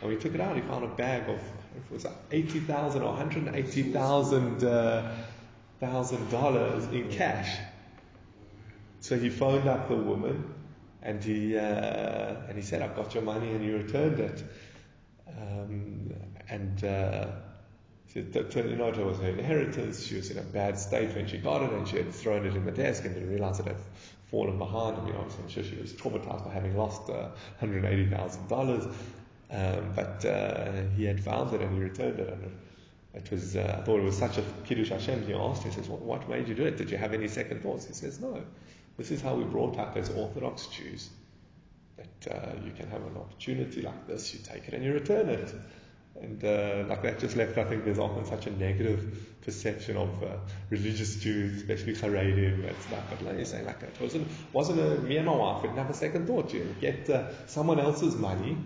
[0.00, 0.56] And we took it out.
[0.56, 1.40] He found a bag of
[1.76, 5.14] it was eighty thousand or one hundred eighty thousand uh,
[5.80, 7.58] thousand dollars in cash.
[9.00, 10.52] So he phoned up the woman,
[11.02, 14.44] and he uh, and he said, "I've got your money," and he returned it.
[15.28, 16.12] Um,
[16.48, 17.26] and uh,
[18.12, 20.04] She said, "T- you know, it was her inheritance.
[20.04, 22.54] She was in a bad state when she got it, and she had thrown it
[22.54, 23.76] in the desk and didn't realize it had
[24.30, 24.96] fallen behind.
[24.98, 27.28] I mean, obviously, I'm sure she was traumatized by having lost uh,
[27.62, 28.94] $180,000.
[29.50, 32.28] Um, but uh, he had found it and he returned it.
[32.28, 32.50] And
[33.14, 35.26] it was, uh, I thought it was such a Kiddush Hashem.
[35.26, 36.78] He asked, he says, what, what made you do it?
[36.78, 37.86] Did you have any second thoughts?
[37.86, 38.42] He says, no.
[38.96, 41.10] This is how we brought up as Orthodox Jews.
[41.96, 45.28] That uh, you can have an opportunity like this, you take it and you return
[45.28, 45.52] it.
[46.22, 50.22] And uh, like that just left, I think there's often such a negative perception of
[50.22, 50.36] uh,
[50.70, 53.02] religious Jews, especially Haredim and stuff.
[53.10, 55.90] But like you say, like it wasn't, wasn't a, me and my wife didn't have
[55.90, 56.54] a second thought.
[56.54, 58.56] You get uh, someone else's money,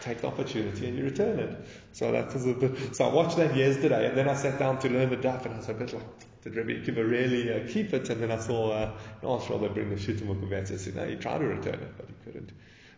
[0.00, 1.64] take the opportunity and you return it.
[1.92, 4.80] So that was a bit, so I watched that yesterday and then I sat down
[4.80, 7.68] to learn the daf and I was a bit like, did Rabbi Akiva really uh,
[7.72, 8.10] keep it?
[8.10, 8.92] And then I saw, uh,
[9.22, 10.72] no, sure they bring the Mukavetz.
[10.72, 12.50] I said, no, he tried to return it, but he couldn't.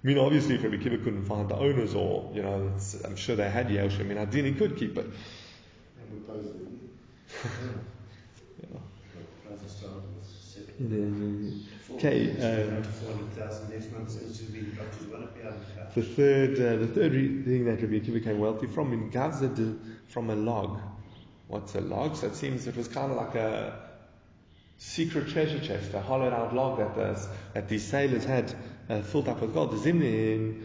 [0.03, 3.15] I mean, obviously, if Rabbi Akiva couldn't find the owners or, you know, it's- I'm
[3.15, 4.01] sure they had Yehosh.
[4.01, 5.05] I mean, ideally he could keep it.
[5.07, 5.15] And
[6.13, 6.59] we close the
[8.63, 8.79] Yeah.
[9.49, 11.65] Rather start with seven.
[11.93, 16.55] Okay, um, 400,000 next month is to be got to one of the The third,
[16.59, 19.77] uh, the third re- thing that Rabbi Akiva became wealthy from in Gaza, de-
[20.09, 20.81] from a log.
[21.47, 22.17] What's a log?
[22.17, 23.79] So it seems it was kind of like a
[24.79, 28.53] secret treasure chest, a hollowed out log that the, that these sailors had
[29.01, 29.73] filled up with gold.
[29.79, 30.61] Zimnin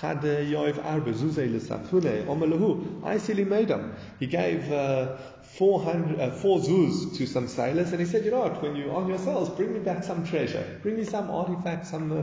[0.00, 3.94] Chade Yoiv Arba Zuzei L'Safune Omelahu Aisili made them.
[4.18, 5.16] He gave uh,
[5.56, 8.94] 400, uh, four zuz to some sailors and he said, you know what, when you're
[8.94, 10.78] on yourselves, bring me back some treasure.
[10.82, 12.22] Bring me some artifact, some uh,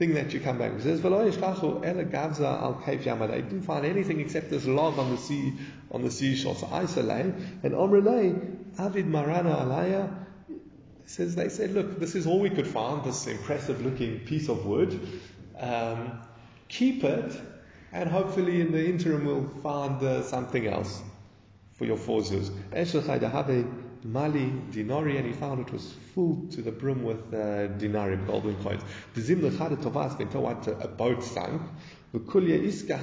[0.00, 0.74] thing that you come back.
[0.76, 4.66] He says, "V'lo yishkachu ela gavza al Cape Yamada." He didn't find anything except this
[4.66, 5.52] log on the sea,
[5.90, 6.54] on the seashore.
[6.54, 10.08] So isolate and Omrele Avid Marana Alaya
[11.10, 13.02] says they said, look, this is all we could find.
[13.04, 15.00] This impressive looking piece of wood.
[15.58, 16.20] Um,
[16.68, 17.38] keep it,
[17.92, 21.02] and hopefully in the interim we'll find uh, something else
[21.72, 22.50] for your four zuz.
[22.70, 23.66] Eshel have
[24.04, 28.54] Mali dinari, and he found it was full to the brim with uh, dinarim, golden
[28.62, 28.82] coins.
[29.14, 31.60] The zim lechada tovas bento what a boat sank.
[32.14, 32.96] V'kulya iska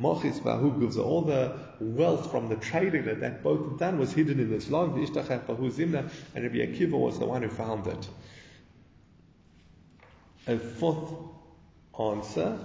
[0.00, 4.40] bahu gives all the wealth from the trading that that boat had done was hidden
[4.40, 4.94] in this log.
[4.94, 8.08] V'ishtachach bahu zimna, and Rabbi Akiva was the one who found it.
[10.48, 11.12] A fourth
[11.98, 12.58] answer,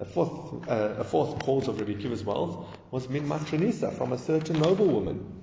[0.00, 4.18] a fourth, uh, a fourth cause of Rabbi Akiva's wealth was min matronisa from a
[4.18, 5.42] certain noblewoman.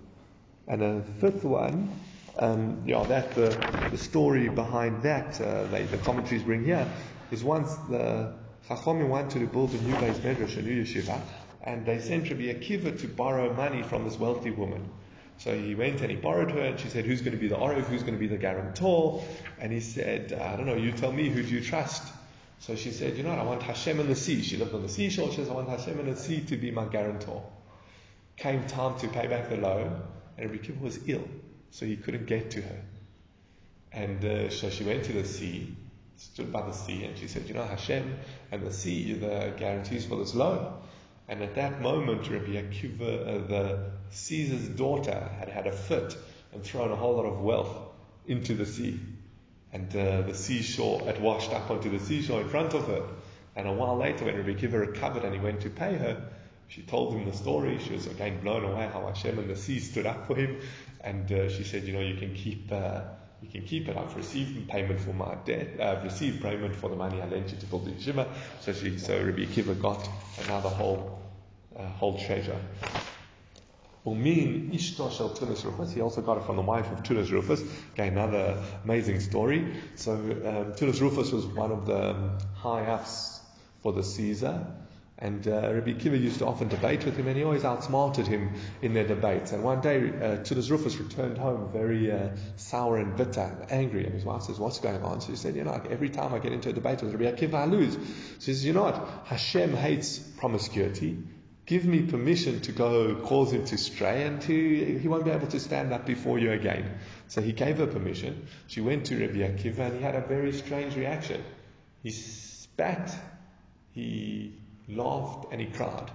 [0.68, 1.92] And a fifth one,
[2.40, 3.50] um, yeah, that the,
[3.92, 6.88] the story behind that, uh, the commentaries bring here,
[7.32, 8.34] is once the
[8.68, 11.22] Chachomim wanted to build a new base medrash, a new yeshiva,
[11.62, 14.90] and they sent Rabbi Akiva to borrow money from this wealthy woman.
[15.38, 17.58] So he went and he borrowed her, and she said, "Who's going to be the
[17.58, 17.84] Orev?
[17.84, 19.24] Who's going to be the guarantor?"
[19.60, 20.76] And he said, "I don't know.
[20.76, 21.30] You tell me.
[21.30, 22.12] Who do you trust?"
[22.60, 23.40] So she said, "You know what?
[23.40, 25.30] I want Hashem and the sea." She lived on the seashore.
[25.30, 27.44] She says, "I want Hashem and the sea to be my guarantor."
[28.38, 30.02] Came time to pay back the loan,
[30.38, 31.28] and Rabbi Akiva was ill,
[31.70, 32.82] so he couldn't get to her.
[33.92, 35.76] And uh, so she went to the sea,
[36.18, 38.18] stood by the sea, and she said, "You know, Hashem
[38.52, 40.74] and the sea, the guarantees for this loan."
[41.28, 46.16] And at that moment, Rabbi Akiva, uh, the Caesar's daughter, had had a fit
[46.54, 47.76] and thrown a whole lot of wealth
[48.28, 49.00] into the sea.
[49.74, 53.08] And uh, the seashore had washed up onto the seashore in front of her.
[53.56, 56.30] And a while later, when Rabbi Akiva recovered and he went to pay her,
[56.68, 57.80] she told him the story.
[57.80, 60.60] She was again blown away how Hashem and the sea stood up for him.
[61.02, 63.02] And uh, she said, you know, you can keep, uh,
[63.42, 63.98] you can keep it.
[63.98, 65.80] I've received payment for my debt.
[65.80, 68.28] Uh, I've received payment for the money I lent you to build the yeshiva.
[68.62, 70.08] So she, so Rabbi Akiva got
[70.46, 71.20] another whole,
[71.78, 72.60] uh, whole treasure.
[74.06, 75.92] Umin Ishto Shel Turnus Rufus.
[75.92, 77.62] He also got it from the wife of Turnus Rufus.
[77.94, 79.76] Okay, another amazing story.
[79.96, 83.40] So um, Turnus Rufus was one of the um, high ups
[83.82, 84.66] for the Caesar.
[85.18, 88.54] And uh, Rabbi Kiva used to often debate with him, and he always outsmarted him
[88.82, 89.54] in their debates.
[89.54, 94.04] And one day, uh, Turnus Rufus returned home very uh, sour and bitter, and angry.
[94.04, 96.40] And his wife says, "What's going on?" So he said, "You know, every time I
[96.40, 97.98] get into a debate with Rabbi Akiva, I lose."
[98.40, 99.08] She says, "You know what?
[99.26, 101.18] Hashem hates promiscuity.
[101.66, 105.48] Give me permission to go cause him to stray, and to, he won't be able
[105.48, 107.00] to stand up before you again."
[107.30, 108.48] So he gave her permission.
[108.68, 111.42] She went to Rabbi Akiva, and he had a very strange reaction.
[112.04, 113.16] He spat.
[113.94, 116.12] He laughed and he cried.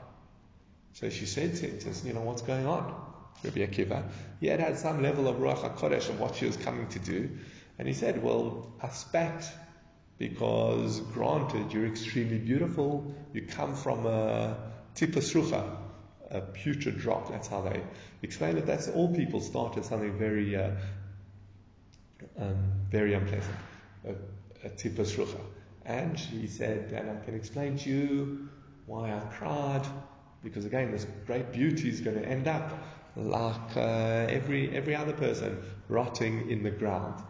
[0.92, 3.10] So she said to him, you know, what's going on?
[3.44, 4.04] Rabbi Akiva.
[4.40, 7.30] He had had some level of Ruach HaKodesh of what she was coming to do.
[7.78, 9.50] And he said, well, I spat
[10.18, 13.14] because granted, you're extremely beautiful.
[13.32, 14.54] You come from a
[14.94, 15.76] tipas rucha,
[16.30, 17.30] a putrid drop.
[17.30, 17.82] That's how they
[18.22, 18.66] explain it.
[18.66, 20.72] That's all people start as something very, uh,
[22.38, 23.56] um, very unpleasant.
[24.06, 25.40] A, a tipas rucha.
[25.86, 28.49] And she said, and I can explain to you
[28.90, 29.86] why I cried
[30.42, 32.72] Because again, this great beauty is going to end up
[33.14, 37.22] like uh, every, every other person, rotting in the ground.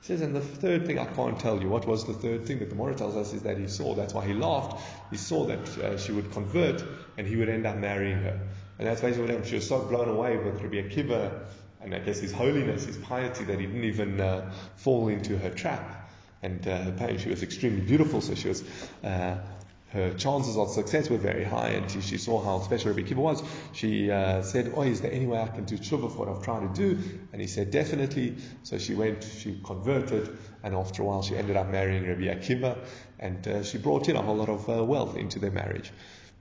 [0.00, 1.68] He says, and the third thing I can't tell you.
[1.68, 2.60] What was the third thing?
[2.60, 4.80] that The Gemara tells us is that he saw, that's why he laughed.
[5.10, 6.84] He saw that uh, she would convert
[7.16, 8.38] and he would end up marrying her.
[8.78, 9.48] And that's basically what happened.
[9.48, 11.46] She was so blown away with Rabbi Akiva
[11.80, 15.50] and I guess his holiness, his piety, that he didn't even uh, fall into her
[15.50, 16.10] trap.
[16.42, 18.62] And uh, apparently she was extremely beautiful, so she was
[19.02, 19.38] uh,
[19.90, 23.16] her chances of success were very high, and she, she saw how special Rabbi Akiva
[23.16, 23.42] was.
[23.72, 26.42] She uh, said, "Oh, is there any way I can do tshuva for what I've
[26.42, 31.06] tried to do?" And he said, "Definitely." So she went, she converted, and after a
[31.06, 32.76] while, she ended up marrying Rabbi Akiva,
[33.18, 35.90] and uh, she brought in a whole lot of uh, wealth into their marriage.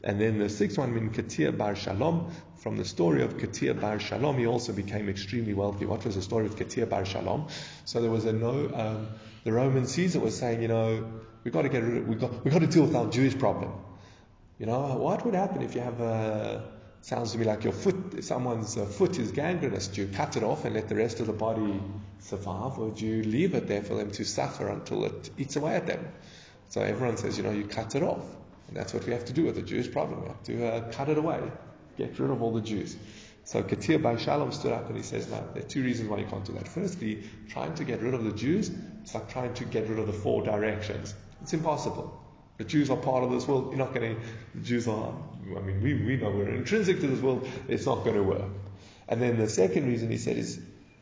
[0.04, 4.00] And then the sixth one, Min Katia Bar Shalom, from the story of Katia Bar
[4.00, 5.86] Shalom, he also became extremely wealthy.
[5.86, 7.48] What was the story of Katia Bar Shalom?
[7.86, 9.08] So there was a no, um,
[9.44, 11.04] the Roman Caesar was saying, you know,
[11.48, 13.38] we've got to get rid of, we've got, we've got to deal with our Jewish
[13.40, 13.72] problem.
[14.60, 16.62] You know, what would happen if you have a,
[17.00, 19.88] sounds to me like your foot, someone's uh, foot is gangrenous.
[19.88, 21.80] Do you cut it off and let the rest of the body
[22.20, 25.76] survive, or do you leave it there for them to suffer until it eats away
[25.76, 26.06] at them?
[26.68, 28.26] So everyone says, you know, you cut it off.
[28.68, 30.24] And that's what we have to do with the Jewish problem.
[30.24, 31.40] We have to uh, cut it away,
[31.98, 32.98] get rid of all the Jews.
[33.46, 36.18] So Katia Bar Shalom stood up and he says, no, there are two reasons why
[36.18, 36.68] you can't do that.
[36.68, 38.70] Firstly, trying to get rid of the Jews,
[39.02, 41.16] it's like trying to get rid of the four directions.
[41.42, 42.24] It's impossible.
[42.58, 43.70] The Jews are part of this world.
[43.70, 44.22] You're not going to,
[44.56, 45.14] the Jews are,
[45.56, 47.48] I mean, we, we know we're intrinsic to this world.
[47.68, 48.50] It's not going to work.
[49.08, 50.60] And then the second reason he said is,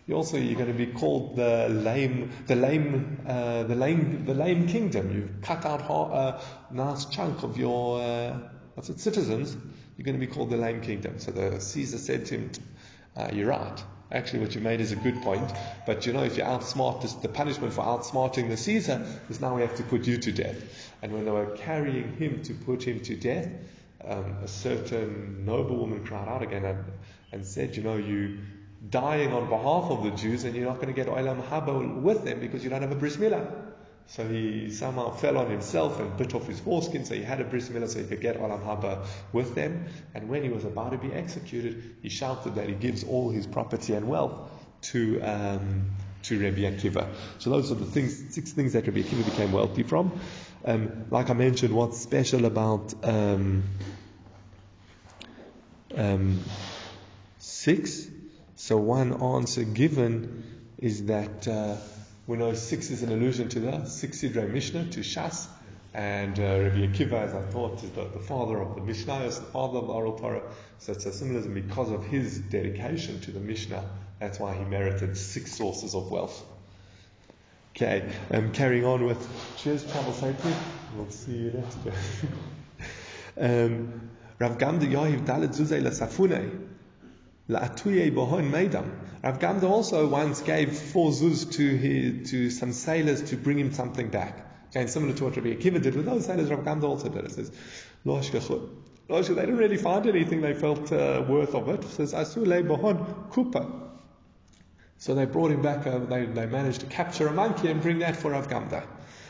[0.08, 4.36] you also you're going to be called the lame, the lame, uh, the lame, the
[4.36, 5.12] lame kingdom.
[5.12, 8.38] You've cut out a nice chunk of your uh,
[8.76, 9.58] what's it, citizens.
[9.98, 11.18] You're going to be called the lame kingdom.
[11.18, 12.52] So the Caesar said to him,
[13.16, 13.84] uh, "You're right.
[14.12, 15.52] Actually, what you made is a good point.
[15.86, 19.56] But you know, if you outsmart this, the punishment for outsmarting the Caesar is now
[19.56, 20.92] we have to put you to death.
[21.02, 23.50] And when they were carrying him to put him to death,
[24.04, 26.86] um, a certain noblewoman cried out again and,
[27.32, 28.40] and said, "You know, you."
[28.90, 32.24] dying on behalf of the Jews, and you're not going to get Olam Haba with
[32.24, 33.65] them because you don't have a bris milah.
[34.08, 37.44] So he somehow fell on himself and bit off his foreskin, so he had a
[37.44, 39.86] bris milah so he could get Olam Haba with them.
[40.14, 43.48] And when he was about to be executed, he shouted that he gives all his
[43.48, 44.52] property and wealth
[44.84, 45.86] to um,
[46.24, 47.08] to Rabbi Akiva.
[47.40, 50.20] So those are the things, six things that Rabbi Akiva became wealthy from.
[50.64, 53.64] Um, like I mentioned, what's special about um,
[55.96, 56.44] um
[57.38, 58.08] six
[58.56, 60.44] so one answer given
[60.78, 61.76] is that uh,
[62.28, 65.48] we know six is an allusion to the six Sidrei Mishnah, to Shas,
[65.94, 69.40] and uh, Rabbi Akiva, as I thought, is the, the father of the Mishnah, is
[69.40, 70.42] the father of Oral Torah.
[70.80, 73.88] So it's a symbolism because of his dedication to the Mishnah.
[74.20, 76.44] That's why he merited six sources of wealth.
[77.76, 80.54] Okay, um, carrying on with cheers, travel safely.
[80.96, 81.94] We'll see you next year.
[83.66, 84.10] um,
[84.40, 86.75] Rav Gamda Yahiv Dalet Zuzay Safune.
[87.48, 93.72] Rav Gamda also once gave four zuz to his, to some sailors to bring him
[93.72, 94.46] something back.
[94.72, 97.26] Again, similar to what Rabbi Akiva did with those sailors, Rav Gamda also did.
[97.26, 97.52] It says,
[98.06, 101.84] they didn't really find anything they felt uh, worth of it.
[101.84, 103.82] It says, Asule bohon kupa.
[104.98, 108.00] So they brought him back, uh, they, they managed to capture a monkey and bring
[108.00, 108.82] that for Rav Gamda.
[108.82, 108.88] It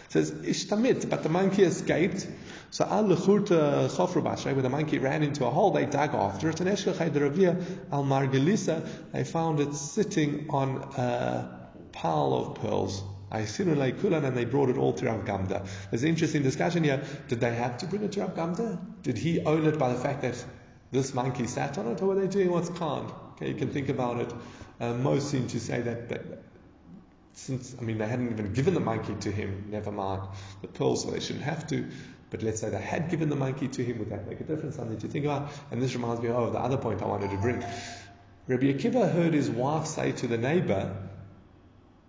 [0.09, 2.27] says, Ishtamit, but the monkey escaped.
[2.75, 6.49] So al lechurta chofru bashrei, where the monkey ran into a hole, they dug after
[6.49, 6.59] it.
[6.59, 7.55] And eshkachai deravia
[7.89, 13.01] al margelisa, they found it sitting on a pile of pearls.
[13.31, 15.65] Kulan, and they brought it all to Rav Gamda.
[15.89, 17.01] There's an interesting discussion here.
[17.29, 18.77] Did they have to bring it to Rav Gamda?
[19.03, 20.43] Did he own it by the fact that
[20.91, 23.09] this monkey sat on it, or were they doing what's kind?
[23.35, 24.33] Okay, you can think about it.
[24.81, 26.43] Uh, most seem to say that, that
[27.35, 30.23] since I mean they hadn't even given the monkey to him, never mind
[30.61, 31.85] the pearls, so they shouldn't have to.
[32.35, 34.75] But let's say they had given the monkey to him, would that make a difference?
[34.75, 35.49] Something to think about.
[35.71, 37.63] And this reminds me of the other point I wanted to bring.
[38.47, 40.97] Rabbi Akiva heard his wife say to the neighbor,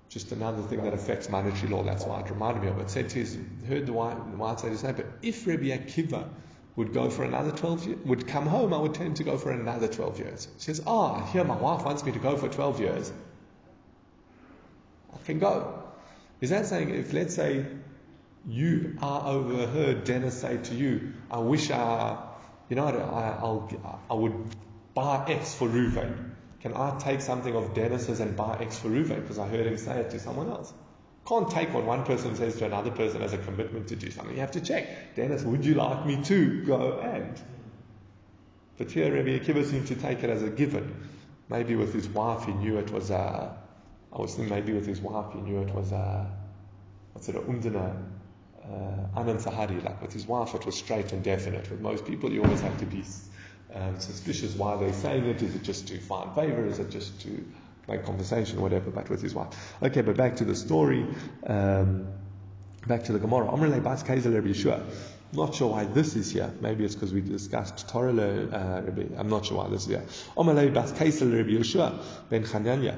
[0.09, 2.91] just another thing that affects monetary law, that's why it reminded me of it.
[2.91, 6.29] Said to his, heard the wife, the wife say to his neighbor, if Rabbi Akiva
[6.75, 9.53] would go for another 12 years, would come home, I would tend to go for
[9.53, 10.49] another 12 years.
[10.59, 13.13] She says, ah, oh, here my wife wants me to go for 12 years.
[15.15, 15.85] I can go.
[16.41, 17.65] Is that saying if, let's say,
[18.47, 22.17] you are overheard Dennis say to you, I wish I,
[22.69, 24.55] you know, I, I'll, I would
[24.95, 26.31] buy X for Ruvain.
[26.61, 29.21] Can I take something of Dennis's and buy X for Ruvain?
[29.21, 30.73] Because I heard him say it to someone else.
[31.27, 34.35] Can't take what one person says to another person as a commitment to do something.
[34.35, 35.17] You have to check.
[35.17, 37.41] Dennis, would you like me to go and?
[38.79, 41.09] But here Rabbi Akiva seemed to take it as a given.
[41.49, 43.57] Maybe with his wife he knew it was a,
[44.13, 46.31] I was thinking maybe with his wife he knew it was a,
[47.13, 48.16] what's it, a umdana,
[48.67, 51.71] uh, Anand Sahari, like with his wife, it was straight and definite.
[51.71, 53.05] With most people, you always have to be
[53.75, 55.43] um, suspicious why they're saying it.
[55.43, 56.67] Is it just to find favor?
[56.67, 57.45] Is it just to
[57.89, 59.75] make conversation, whatever, but with his wife?
[59.83, 61.07] Okay, but back to the story.
[61.47, 62.09] Um,
[62.87, 63.49] back to the Gemara.
[63.49, 64.83] Amr bas Kaiser Yeshua.
[65.33, 66.53] Not sure why this is here.
[66.61, 68.13] Maybe it's because we discussed Torah.
[68.13, 69.07] Uh, Rabbi.
[69.19, 70.05] I'm not sure why this is here.
[70.37, 71.99] Amr le bas Kaiser Rabbi Yeshua
[72.31, 72.97] ben Hananya.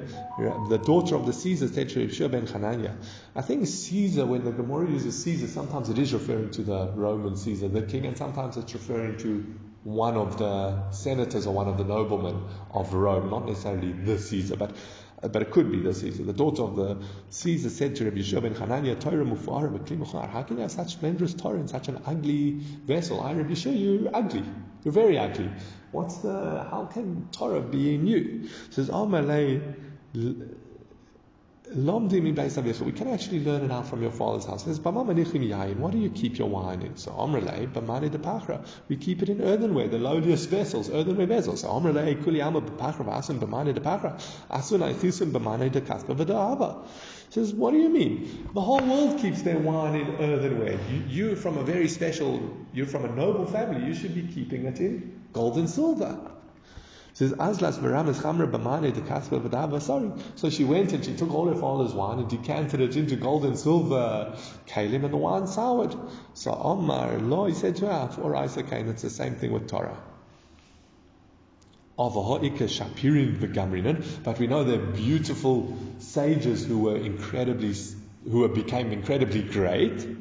[0.68, 2.94] The daughter of the Caesar said to Yeshua ben Hananya.
[3.34, 7.36] I think Caesar, when the Gemara uses Caesar, sometimes it is referring to the Roman
[7.36, 9.44] Caesar, the king, and sometimes it's referring to
[9.84, 12.42] one of the senators or one of the noblemen
[12.74, 14.76] of Rome, not necessarily the Caesar, but
[15.22, 16.22] Uh, but it could be the Caesar.
[16.22, 16.98] The daughter of the
[17.30, 20.92] Caesar said to Rabbi Yeshua ben Hanania, Torah mufar b'kli How can you have such
[20.92, 22.52] splendorous Torah in such an ugly
[22.86, 23.20] vessel?
[23.20, 24.44] I, Rabbi Yeshua, you're ugly.
[24.84, 25.50] You're very ugly.
[25.90, 28.48] What's the, how can Torah be in you?
[28.68, 29.74] It says, Amalei
[31.74, 34.64] we can actually learn it out from your father's house.
[34.64, 36.96] Says, what do you keep your wine in?
[36.96, 38.66] So Amrele, Bamani de Pachra.
[38.88, 41.60] We keep it in earthenware, the lowliest vessels, earthenware vessels.
[41.60, 44.18] So Amrele, Kuli Alma Bapachra, Asun Bamani de Pachra,
[44.50, 46.86] Asun Aithisun Bamani de Kaspa Vidahava.
[47.30, 48.48] Says, what do you mean?
[48.54, 50.78] The whole world keeps their wine in earthenware.
[50.90, 54.64] You, you from a very special, you're from a noble family, you should be keeping
[54.64, 56.18] it in gold and silver
[57.18, 59.82] says, Aslas v'ramas chamra b'mane de kaspa v'dava.
[59.82, 60.12] Sorry.
[60.36, 63.44] So she went and she took all her father's wine and decanted it into gold
[63.44, 64.36] and silver
[64.68, 65.96] kalim and the wine soured.
[66.34, 69.68] So Omar, law, he said to her, for Isaac, and it's the same thing with
[69.68, 69.98] Torah.
[71.96, 72.14] But
[74.38, 77.74] we know they're beautiful sages who were incredibly,
[78.30, 80.04] who became incredibly great.
[80.04, 80.16] It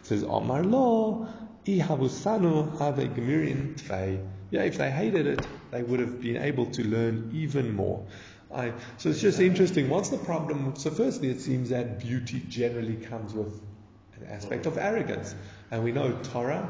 [0.00, 1.28] says Omar law,
[1.66, 6.66] ihavusanu have a gemirin tvei yeah, if they hated it, they would have been able
[6.66, 8.06] to learn even more.
[8.54, 9.88] I, so it's just interesting.
[9.88, 10.76] What's the problem?
[10.76, 13.60] So, firstly, it seems that beauty generally comes with
[14.14, 15.34] an aspect of arrogance.
[15.72, 16.64] And we know Torah,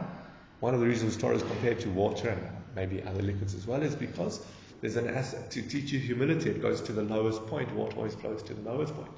[0.60, 2.40] one of the reasons Torah is compared to water and
[2.74, 4.40] maybe other liquids as well, is because
[4.80, 6.48] there's an asset to teach you humility.
[6.48, 7.70] It goes to the lowest point.
[7.74, 9.12] Water always flows to the lowest point.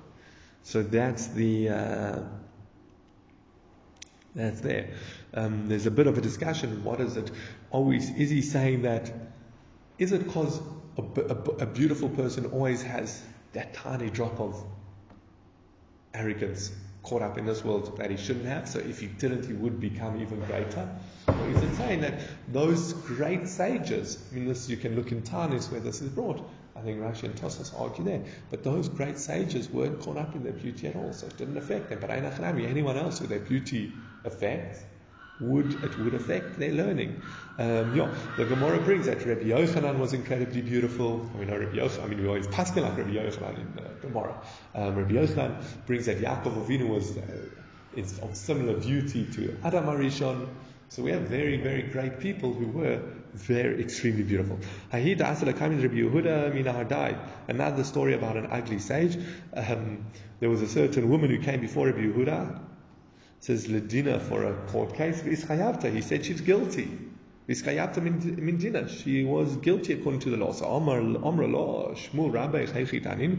[0.64, 1.68] So that's the.
[1.68, 2.18] Uh,
[4.36, 4.90] that's there.
[5.32, 6.84] Um, there's a bit of a discussion.
[6.84, 7.30] What is it?
[7.70, 9.12] Always is he saying that?
[9.98, 10.60] Is it because
[10.98, 14.62] a, a, a beautiful person always has that tiny drop of
[16.14, 16.72] arrogance
[17.06, 18.68] caught up in this world that he shouldn't have.
[18.68, 20.88] So if he didn't, he would become even greater.
[21.28, 22.14] Or is it saying that
[22.52, 26.44] those great sages, I mean, this you can look in Taanis where this is brought.
[26.74, 28.22] I think Rashi and Tosfos argue there.
[28.50, 31.56] But those great sages weren't caught up in their beauty at all, so it didn't
[31.56, 32.00] affect them.
[32.00, 33.92] But anyone else who their beauty
[34.24, 34.80] affects,
[35.40, 37.20] would it would affect their learning.
[37.58, 41.28] Um, yeah, the Gemara brings that Rabbi Yochanan was incredibly beautiful.
[41.38, 42.04] We know Rabbi Yochanan.
[42.04, 44.40] I mean, we always pass like Rabbi Yochanan in the Gemara.
[44.74, 47.22] Um, Rabbi Yochanan brings that Yaakov Avinu was uh,
[47.94, 50.48] is of similar beauty to Adam HaRishon.
[50.88, 53.02] So we have very, very great people who were
[53.34, 54.60] very extremely beautiful.
[57.48, 59.18] Another story about an ugly sage.
[59.52, 60.06] Um,
[60.38, 62.65] there was a certain woman who came before Rabbi Yehuda
[63.46, 65.22] says Ledina for a court case.
[65.22, 66.88] V'ishayavta, he said she's guilty.
[67.48, 70.50] V'ishayavta min dina, she was guilty according to the law.
[70.50, 73.38] So Amar Amar law Shmuel Rabbi Chaychitanin.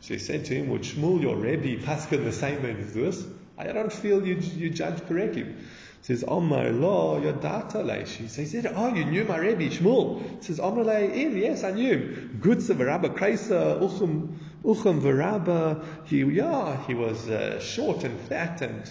[0.00, 3.22] She said to him, "Would Shmuel your Rebbe paskin the same way as this?
[3.58, 5.54] I don't feel you you judge correctly."
[6.00, 10.44] says, Omar your data She says, Oh, you knew my Rebbe, Shmuel.
[10.44, 12.28] Says, Omar in, yes, I knew.
[12.40, 15.82] Gutsa Varaba Kreisa, Uchum, Uchum Varaba.
[16.04, 18.84] He, yeah, he was uh, short and fat and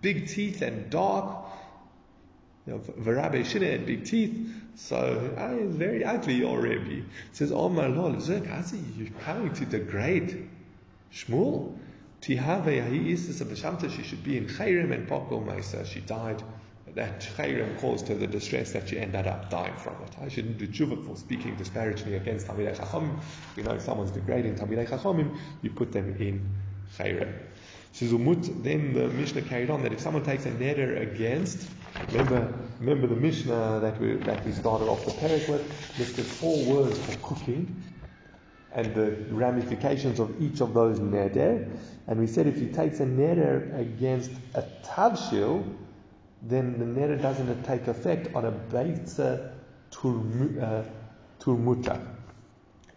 [0.00, 1.44] big teeth and dark.
[2.66, 4.54] You know, Varabe Shine had big teeth.
[4.76, 7.04] So I is very ugly, your Rebbe.
[7.32, 10.48] Says, Oh my Lord, you're coming to degrade
[11.12, 11.76] Shmuel.
[12.20, 15.86] She should be in Chayrim and Pokel Maisa.
[15.86, 16.42] She died.
[16.94, 20.16] That Chayrim caused her the distress that she ended up dying from it.
[20.20, 23.20] I shouldn't do tshuva for speaking disparagingly against Talmidei Chacham.
[23.56, 26.48] You know, if someone's degrading Talmidei Chachamim, you put them in
[26.96, 27.32] Chayrim.
[28.00, 31.68] Then the Mishnah carried on that if someone takes a neder against,
[32.12, 36.64] remember, remember the Mishnah that we that we started off the parak with, listed four
[36.64, 37.82] words for cooking
[38.72, 41.68] and the ramifications of each of those neder.
[42.06, 45.64] And we said if he takes a neder against a tavshil,
[46.42, 50.82] then the neder doesn't take effect on a beitza uh,
[51.40, 52.06] turmuta.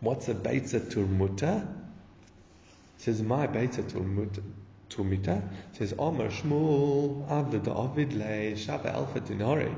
[0.02, 1.62] What's a beitza turmuta?
[1.62, 4.44] It says my beitza turmuta
[4.92, 5.42] Tumita
[5.74, 9.74] says, Omer Shmuel Avda David Le Shava Alpha Dinari.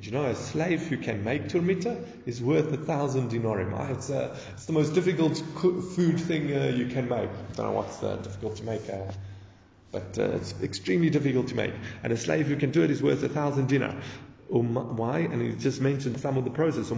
[0.00, 3.90] You know, a slave who can make turmita is worth a thousand dinarim.
[3.90, 7.28] It's, uh, it's the most difficult food thing uh, you can make.
[7.28, 9.10] I don't know what's uh, difficult to make, uh,
[9.90, 11.72] but uh, it's extremely difficult to make.
[12.04, 13.96] And a slave who can do it is worth a thousand dinar.
[14.52, 15.18] Um, why?
[15.18, 16.88] And he just mentioned some of the process.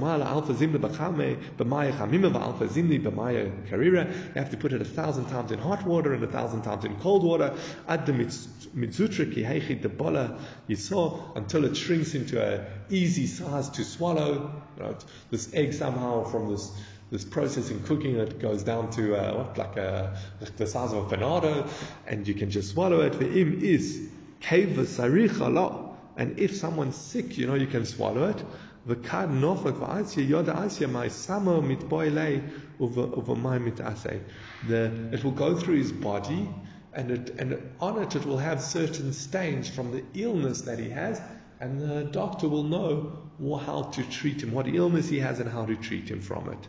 [3.68, 4.08] Karira.
[4.08, 6.84] You have to put it a thousand times in hot water and a thousand times
[6.84, 7.56] in cold water.
[7.88, 10.38] Ad the mitzutra ki heichid debola
[10.68, 14.52] yisor until it shrinks into a easy size to swallow.
[14.78, 15.04] Right?
[15.30, 16.70] This egg somehow from this
[17.10, 20.16] this process in cooking it goes down to uh, what like a
[20.56, 21.68] the size of a panado,
[22.06, 23.18] and you can just swallow it.
[23.18, 24.08] The im is
[24.40, 25.89] keva sarich.
[26.20, 28.44] And if someone's sick, you know, you can swallow it.
[28.86, 32.42] V'kad nofak v'asya yoda asya my samo mitboile
[32.78, 34.20] over my mitase.
[34.68, 36.46] The it will go through his body,
[36.92, 40.90] and it and on it it will have certain stains from the illness that he
[40.90, 41.22] has,
[41.58, 45.64] and the doctor will know how to treat him, what illness he has, and how
[45.64, 46.68] to treat him from it.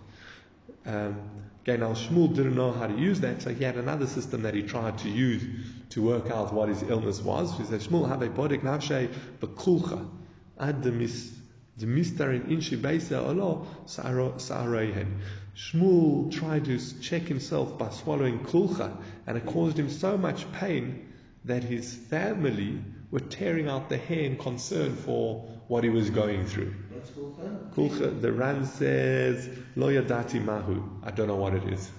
[0.89, 4.41] Um, again, Al Shmuel didn't know how to use that, so he had another system
[4.43, 5.43] that he tried to use
[5.89, 7.55] to work out what his illness was.
[7.57, 10.07] He said, Shmuel, have a bodik nafshay bekulcha
[10.59, 15.19] ad the mister in inshi beisa olo sa'arehen.
[15.55, 18.95] Shmuel tried to check himself by swallowing kulcha,
[19.27, 21.07] and it caused him so much pain
[21.45, 26.45] that his family were tearing out the hair in concern for what he was going
[26.45, 26.73] through.
[27.75, 28.21] Kulcha?
[28.21, 30.83] The Ran says, Lo yadati mahu.
[31.03, 31.89] I don't know what it is.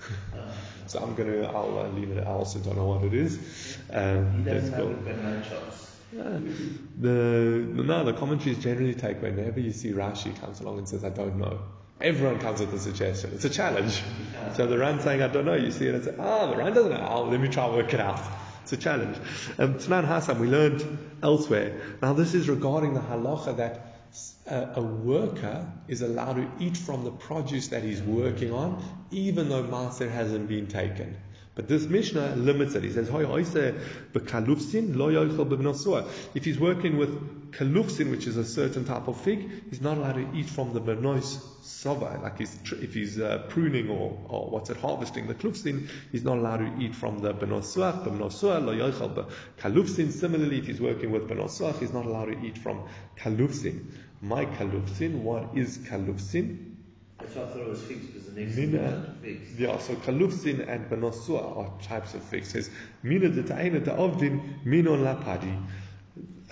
[0.86, 3.38] so I'm going to, I'll uh, leave it, I also don't know what it is.
[3.90, 4.92] Um, He doesn't have cool.
[4.92, 5.96] a banana chops.
[6.12, 6.38] Yeah.
[7.00, 11.08] The, no, the commentaries generally take whenever you see Rashi comes along and says, I
[11.08, 11.60] don't know.
[12.00, 13.30] Everyone comes with a suggestion.
[13.34, 14.02] It's a challenge.
[14.56, 16.74] So the Ran saying, I don't know, you see it and say, ah, the Ran
[16.74, 17.08] doesn't know.
[17.08, 18.20] Oh, let me try and work it out.
[18.62, 19.16] It's a challenge.
[19.58, 21.80] Um, Tanan Hassan, we learned elsewhere.
[22.02, 23.91] Now this is regarding the halacha that
[24.46, 29.64] a, worker is allowed to eat from the produce that he's working on, even though
[29.64, 31.16] Maser hasn't been taken.
[31.54, 32.82] But this Mishnah limits it.
[32.82, 33.08] He says.
[36.34, 40.14] If he's working with kalufsin, which is a certain type of fig, he's not allowed
[40.14, 42.20] to eat from the benois sova.
[42.22, 46.38] Like he's if he's uh, pruning or, or what's it harvesting the kalufsin, he's not
[46.38, 48.04] allowed to eat from the benosua.
[48.04, 50.10] B'bnosua lo yochel kalufsin.
[50.10, 52.88] Similarly, if he's working with benosua, he's not allowed to eat from
[53.18, 53.84] kalufsin.
[54.20, 55.98] My kalufsin, what is why
[57.22, 59.58] I thought it was figs because the next Mina- figs.
[59.58, 62.48] Yeah, so kalufsin and benosua are types of figs.
[62.48, 62.70] It says
[63.02, 65.56] mina de ta'ina de avdin minon lapadi.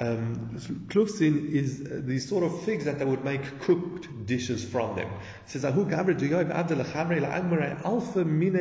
[0.02, 0.56] Um,
[0.88, 5.08] klufsin is the sort of figs that they would make cooked dishes from them.
[5.44, 5.84] It says ahu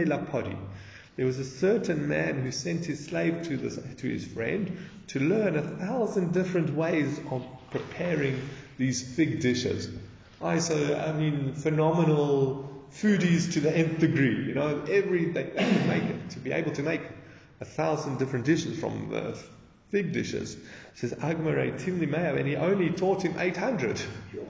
[0.06, 0.58] lapadi.
[1.16, 4.78] There was a certain man who sent his slave to, to his friend
[5.08, 8.42] to learn a thousand different ways of preparing
[8.78, 9.90] these fig dishes.
[10.42, 14.46] I so I mean phenomenal foodies to the nth degree.
[14.46, 15.52] You know, every they,
[15.88, 17.02] make it to be able to make
[17.62, 19.36] a thousand different dishes from uh,
[19.90, 20.58] fig dishes.
[20.96, 24.00] Says Agmare Timli Me'av, and he only taught him eight hundred.
[24.00, 24.48] It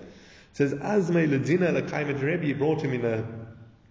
[0.53, 3.25] says Azme Ladina Lakaimet Rebbe brought him in a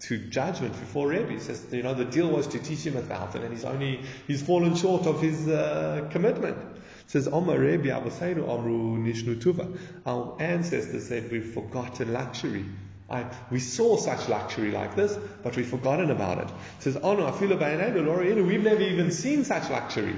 [0.01, 1.33] to judgment before Rebbe.
[1.33, 4.01] He says, you know, the deal was to teach him a thousand, and he's only
[4.27, 6.57] he's fallen short of his uh, commitment.
[6.57, 9.79] It says, Omar Rebbe Abasaynu Amru Nishnu Tuva.
[10.07, 12.65] Our ancestors said we've forgotten luxury.
[13.11, 16.49] I, we saw such luxury like this, but we've forgotten about it.
[16.81, 20.15] Says, Oh no, Afila Bayanenu, Lorienu, we've never even seen such luxury.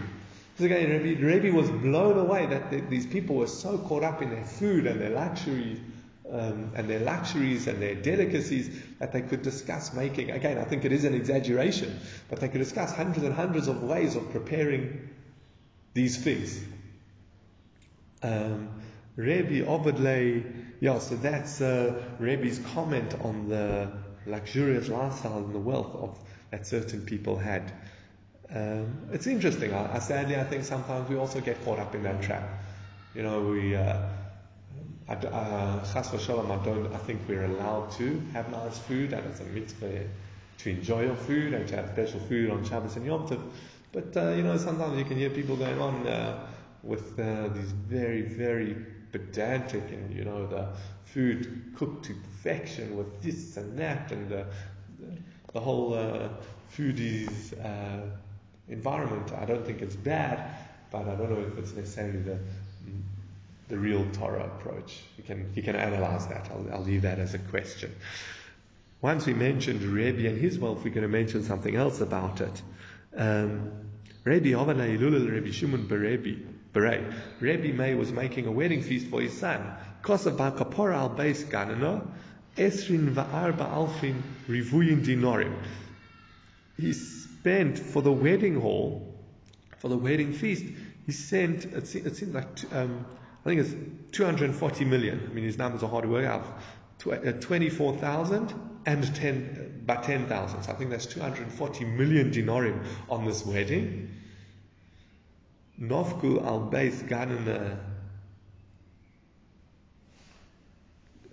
[0.61, 4.45] Rebbe, Rebbe was blown away that th- these people were so caught up in their
[4.45, 5.79] food and their luxuries
[6.31, 10.31] um, and their luxuries and their delicacies that they could discuss making.
[10.31, 11.99] Again, I think it is an exaggeration,
[12.29, 15.09] but they could discuss hundreds and hundreds of ways of preparing
[15.95, 16.63] these figs.
[18.23, 18.69] Um,
[19.17, 19.67] Rebbe
[20.81, 22.01] yeah, so that's uh,
[22.73, 23.93] comment on the
[24.27, 26.19] luxurious lifestyle and the wealth of
[26.51, 27.73] that certain people had.
[28.53, 29.71] Um, it's interesting.
[30.01, 32.49] Sadly, I think sometimes we also get caught up in that trap.
[33.15, 34.09] You know, we, uh,
[35.09, 39.45] I, uh, I don't, I think we're allowed to have nice food, and it's a
[39.45, 40.05] mitzvah
[40.59, 43.41] to enjoy your food and to have special food on Shabbos and Yom Tov.
[43.93, 46.47] But uh, you know, sometimes you can hear people going on uh,
[46.83, 48.77] with uh, these very, very
[49.13, 50.69] pedantic and you know the
[51.05, 54.47] food cooked to perfection with this and that and the,
[55.53, 56.29] the, whole uh,
[56.73, 57.53] foodies
[58.71, 59.33] environment.
[59.33, 60.51] I don't think it's bad,
[60.91, 62.39] but I don't know if it's necessarily the
[63.69, 65.01] the real Torah approach.
[65.17, 66.51] You can you can analyze that.
[66.51, 67.95] I'll, I'll leave that as a question.
[69.01, 72.63] Once we mentioned Rebbe and his wealth, we're going to mention something else about it.
[73.17, 73.71] Um,
[74.25, 76.45] Rebbe Havana Ilulil Rebbe Shimon Berebi
[76.75, 77.11] Berei.
[77.41, 79.73] Rebbe May was making a wedding feast for his son.
[80.03, 82.07] Kosav al Ganano
[82.57, 85.55] Esrin Va'arba Alfin Rivuyin Dinorim.
[87.41, 89.15] Spent for the wedding hall,
[89.79, 90.65] for the wedding feast,
[91.07, 93.07] he sent, it, se- it seemed like, um,
[93.45, 93.75] I think it's
[94.13, 95.27] 240 million.
[95.29, 96.45] I mean, his numbers are hard to work out.
[97.07, 100.63] Uh, 24,000 and 10, by 10,000.
[100.63, 104.11] So I think that's 240 million dinarim on this wedding.
[105.81, 107.79] Novku al Beis Ganana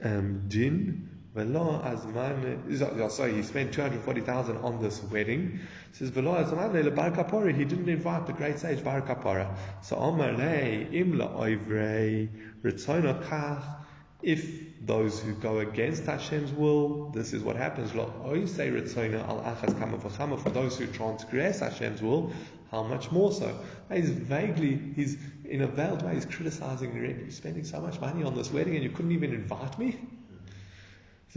[0.01, 1.06] um, Jin
[1.37, 3.11] Velo Azman.
[3.11, 5.59] Sorry, he spent 240,000 on this wedding.
[5.91, 7.55] It says Velo Azman le Kapora.
[7.55, 9.55] He didn't invite the great sage Bar Kapora.
[9.83, 12.27] So Omar Le Imla Oivrei
[12.63, 13.63] Ritzona Kach.
[14.23, 17.93] If those who go against Hashem's will, this is what happens.
[17.93, 18.11] Lo
[18.47, 20.41] say Ritzona al Achas Kama V'Chama.
[20.41, 22.33] For those who transgress Hashem's will,
[22.71, 23.59] how much more so?
[23.93, 27.21] He's vaguely, he's in a veiled way, he's criticizing Rebbe.
[27.21, 29.99] You're spending so much money on this wedding and you couldn't even invite me?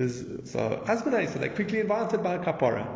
[0.00, 2.86] Says, so Asbanai, so like quickly invited Bar Kapora.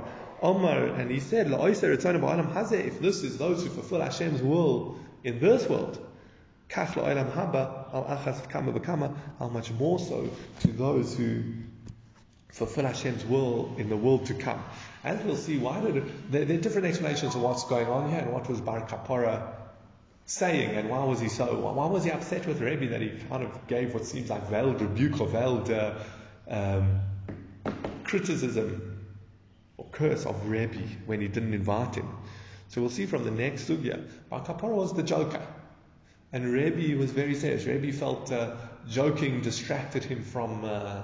[0.41, 5.99] Omar, and he said, if this is those who fulfill Hashem's will in this world,
[6.71, 10.31] kaf la'olam haba al achas kama b'kama, how much more so
[10.61, 11.43] to those who
[12.49, 14.65] fulfill Hashem's will in the world to come.
[15.03, 18.21] As we'll see, why did there, there, are different explanations of what's going on here
[18.21, 19.47] and what was Bar Kapora
[20.25, 23.43] saying and why was he so, why was he upset with Rebbe that he kind
[23.43, 25.93] of gave what seems like veiled rebuke or veiled uh,
[26.49, 27.01] um,
[28.05, 29.07] criticism
[29.77, 32.09] or curse of Rebbe when he didn't invite him.
[32.69, 35.47] So we'll see from the next sugya, Bar was the joker.
[36.33, 37.65] And Rebbe was very serious.
[37.65, 38.57] Rebbe felt uh,
[38.89, 41.03] joking distracted him from uh,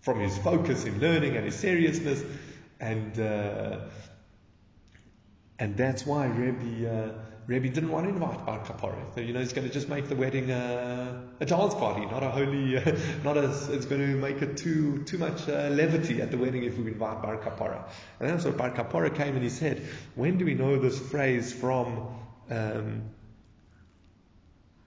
[0.00, 2.22] from his focus in learning and his seriousness,
[2.78, 3.80] and uh,
[5.58, 7.12] and that's why Rebbe uh,
[7.50, 9.12] Rebbe didn't want to invite Bar Kapora.
[9.12, 12.22] So, you know, he's going to just make the wedding a, a dance party, not
[12.22, 16.22] a holy, uh, not a, it's going to make it too too much uh, levity
[16.22, 17.88] at the wedding if we invite Bar Kapora.
[18.20, 19.82] And that's what Bar Kapora came and he said,
[20.14, 22.06] when do we know this phrase from?
[22.48, 23.10] Um,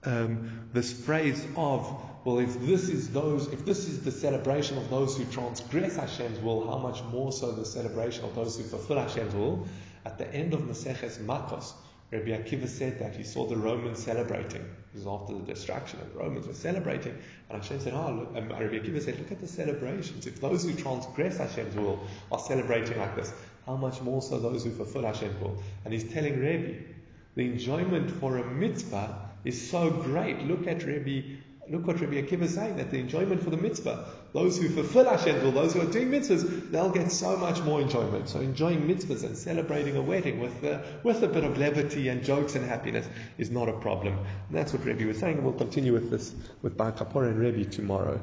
[0.06, 4.88] um, this phrase of, well, if this is those, if this is the celebration of
[4.88, 8.98] those who transgress Hashem's will, how much more so the celebration of those who fulfill
[8.98, 9.66] Hashem's will?
[10.06, 11.72] At the end of Maseches Makos,
[12.10, 14.64] Rabbi Akiva said that he saw the Romans celebrating.
[14.92, 17.16] This was after the destruction, and the Romans were celebrating.
[17.50, 20.26] And Hashem said, Oh, look, Rabbi Akiva said, Look at the celebrations.
[20.26, 21.98] If those who transgress Hashem's will
[22.30, 23.32] are celebrating like this,
[23.66, 25.60] how much more so those who fulfill Hashem's will?
[25.84, 26.74] And he's telling Rabbi,
[27.34, 30.40] the enjoyment for a mitzvah is so great.
[30.42, 31.22] Look at Rabbi,
[31.68, 35.04] look what Rabbi Akiva is saying, that the enjoyment for the mitzvah, those who fulfill
[35.04, 38.28] Hashem's will, those who are doing mitzvahs, they'll get so much more enjoyment.
[38.28, 42.24] So enjoying mitzvahs and celebrating a wedding with, uh, with a bit of levity and
[42.24, 43.08] jokes and happiness
[43.38, 44.18] is not a problem.
[44.18, 47.40] And that's what Rabbi was saying, and we'll continue with this with Bar Kapora and
[47.40, 48.20] Rabbi tomorrow.